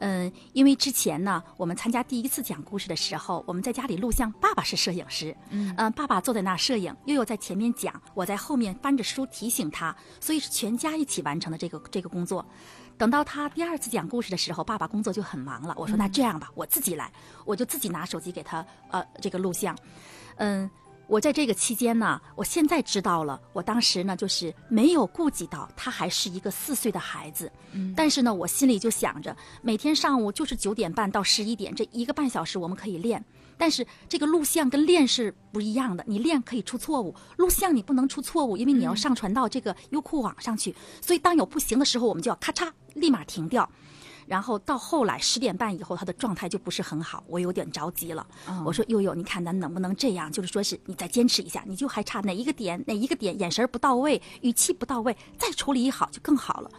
[0.00, 12.44] 嗯，因为之前呢，我们参加第一次讲故事的时候，我们在家里录像，爸爸是摄影师，嗯，爸爸坐在那摄影，悠悠在前面讲，我在后面翻着书提醒他，所以是全家一起完成的这个这个工作。
[12.96, 17.12] 等到他第二次讲故事的时候，爸爸工作就很忙了，我说那这样吧，我自己来，
[17.44, 19.76] 我就自己拿手机给他呃这个录像，
[20.36, 20.70] 嗯。
[21.08, 33.24] 我在这个期间呢，我现在知道了，我当时呢就是没有顾及到他还是一个四岁的孩子，嗯，但是呢，我心里就想着，每天上午就是九点半到十一点这一个半小时我们可以练，
[33.56, 43.66] 但是这个录像跟练是不一样的，你练可以出错误，录像你不能出错误，因为你要上传到这个优酷网上去，所以当有不行的时候，我们就要咔嚓立马停掉。
[44.28, 48.26] 然后到后来十点半以后，他的状态就不是很好，我有点着急了。
[48.62, 50.30] 我说悠悠，你看咱能不能这样？
[50.30, 56.70] 就是说是你再坚持一下，你就还差哪一个点，哪一个点眼神不到位，语气不到位，再处理好就更好了。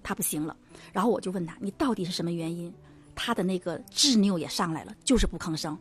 [0.00, 0.56] 他不行了，
[0.92, 2.72] 然后我就问他，你到底是什么原因？
[3.16, 5.76] 他的那个执拗也上来了，就是不吭声。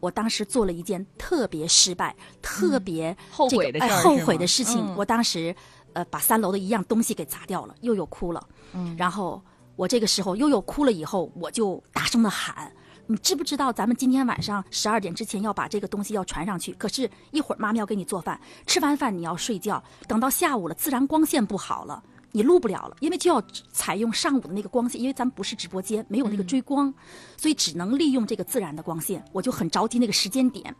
[0.00, 4.84] 我当时做了一件特别失败、特别后悔的事后悔的事情。
[4.96, 5.54] 我当时
[5.92, 8.44] 呃把三楼的一样东西给砸掉了，悠悠哭了。
[8.72, 9.40] 嗯，然后。
[9.76, 12.72] 我这个时候悠悠哭了以后，我就大声的喊
[13.08, 16.72] ：“你知不知道咱们今天晚上十二点之前要把这个东西要传上去？
[16.74, 22.00] 可是，一会儿妈妈要给你做饭，吃完饭你要睡觉，等到下午了，自然光线不好了，
[22.30, 26.94] 你录不了了，因为就要采用上午的那个光线，因为咱们不是直播间，没有那个追光，
[27.36, 29.24] 所以只能利用这个自然的光线。
[29.32, 30.72] 我就很着急那个时间点，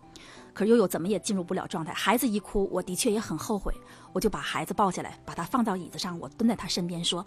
[0.53, 1.93] 可是悠悠怎么也进入不了状态。
[1.93, 3.75] 孩子一哭，我的确也很后悔，
[4.13, 7.27] 我就把孩子抱下来，把他放到椅子上，我蹲在他身边说。”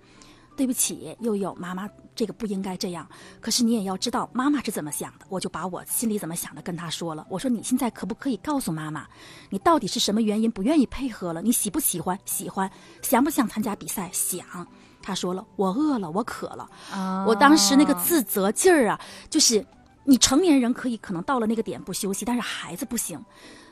[0.57, 3.07] 对不起，悠悠，妈妈这个不应该这样。
[3.39, 7.25] 可是你也要知道妈妈是怎么想的，我就把我心里怎么想的跟他说了。
[7.29, 9.07] 我说你现在可不可以告诉妈妈，
[9.51, 11.43] 你到底是什么原因不愿意配合了？
[11.43, 12.17] 你喜不喜欢？
[12.25, 12.69] 喜欢？
[13.03, 14.09] 想不想参加比赛？
[14.11, 14.67] 想。
[14.99, 16.67] 他说了，我饿了，我渴了。
[16.91, 18.99] 啊我当时那个自责劲儿啊，
[19.29, 19.63] 就是
[20.03, 23.23] 你成年人可以可能到了那个点不休息，但是孩子不行。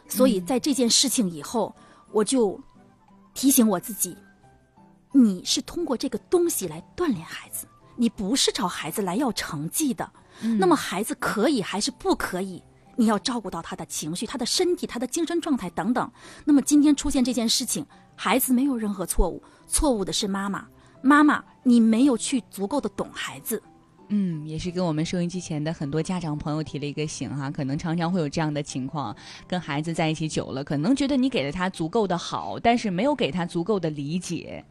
[0.08, 1.76] 所以在这件事情以后，
[2.12, 2.62] 我就
[3.34, 4.16] 提醒我自己。
[5.16, 10.12] 你是通过这个东西来锻炼孩子，你不是找孩子来要成绩的。
[10.60, 12.62] 那么孩子可以还是不可以？
[12.98, 16.12] 你要照顾到他的情绪、他的身体、他的精神状态等等。
[16.44, 20.68] 那么今天出现这件事情，孩子没有任何错误，错误的是妈妈。
[21.02, 23.64] 妈妈，你没有去足够的懂孩子。
[24.10, 29.16] 嗯，也是跟我们收音机前的很多家长朋友提了一个醒哈，可能常常会有这样的情况，
[29.48, 34.64] 跟孩子在一起久了，可能觉得你给了他足够的好，但是没有给他足够的理解。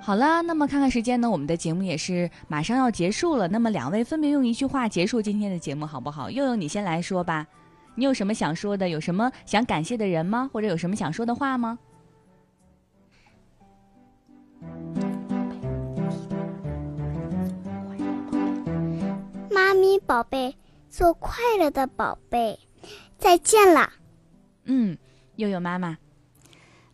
[0.00, 3.46] 好了，那么看看时间呢，我们的节目也是马上要结束了。
[3.46, 6.28] 那么两位分别用一句话结束今天的节目，好不好？
[6.30, 7.46] 悠悠，你先来说吧。
[7.94, 8.88] 你有什么想说的？
[8.88, 10.50] 有什么想感谢的人吗？
[10.52, 11.78] 或者有什么想说的话吗？
[19.48, 20.56] 妈咪宝贝，
[20.88, 22.58] 做快乐的宝贝，
[23.16, 23.92] 再见了。
[24.64, 24.98] 嗯，
[25.36, 25.96] 悠悠妈妈。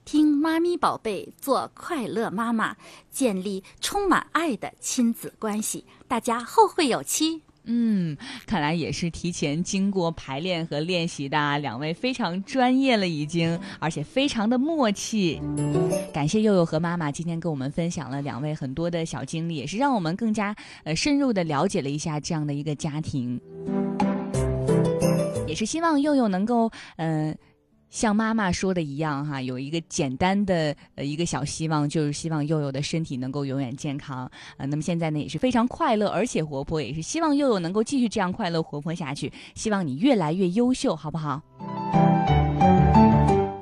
[0.07, 2.77] 听妈咪宝贝做快乐妈妈，
[3.11, 7.43] 建立充满爱的亲子关系，大家后会有期。
[7.65, 15.43] 嗯，看来也是提前经过排练和练习的，两位非常专业了已经，而且非常的默契。
[16.15, 20.55] 感谢佑佑和妈妈今天跟我们分享了两位很多的小经历，也是让我们更加
[20.85, 23.41] 呃深入的了解了一下这样的一个家庭，
[25.49, 27.37] 也是希望佑佑能够嗯。
[27.89, 34.31] 像妈妈说的一样，哈，有一个简单的呃一个小希望，就是希望佑佑的身体能够永远健康。
[34.57, 39.33] 呃，那么现在呢也是非常快乐，而且活泼，也是希望佑佑能够继续这样快乐活泼下去。
[39.55, 41.43] 希望你越来越优秀，好不好？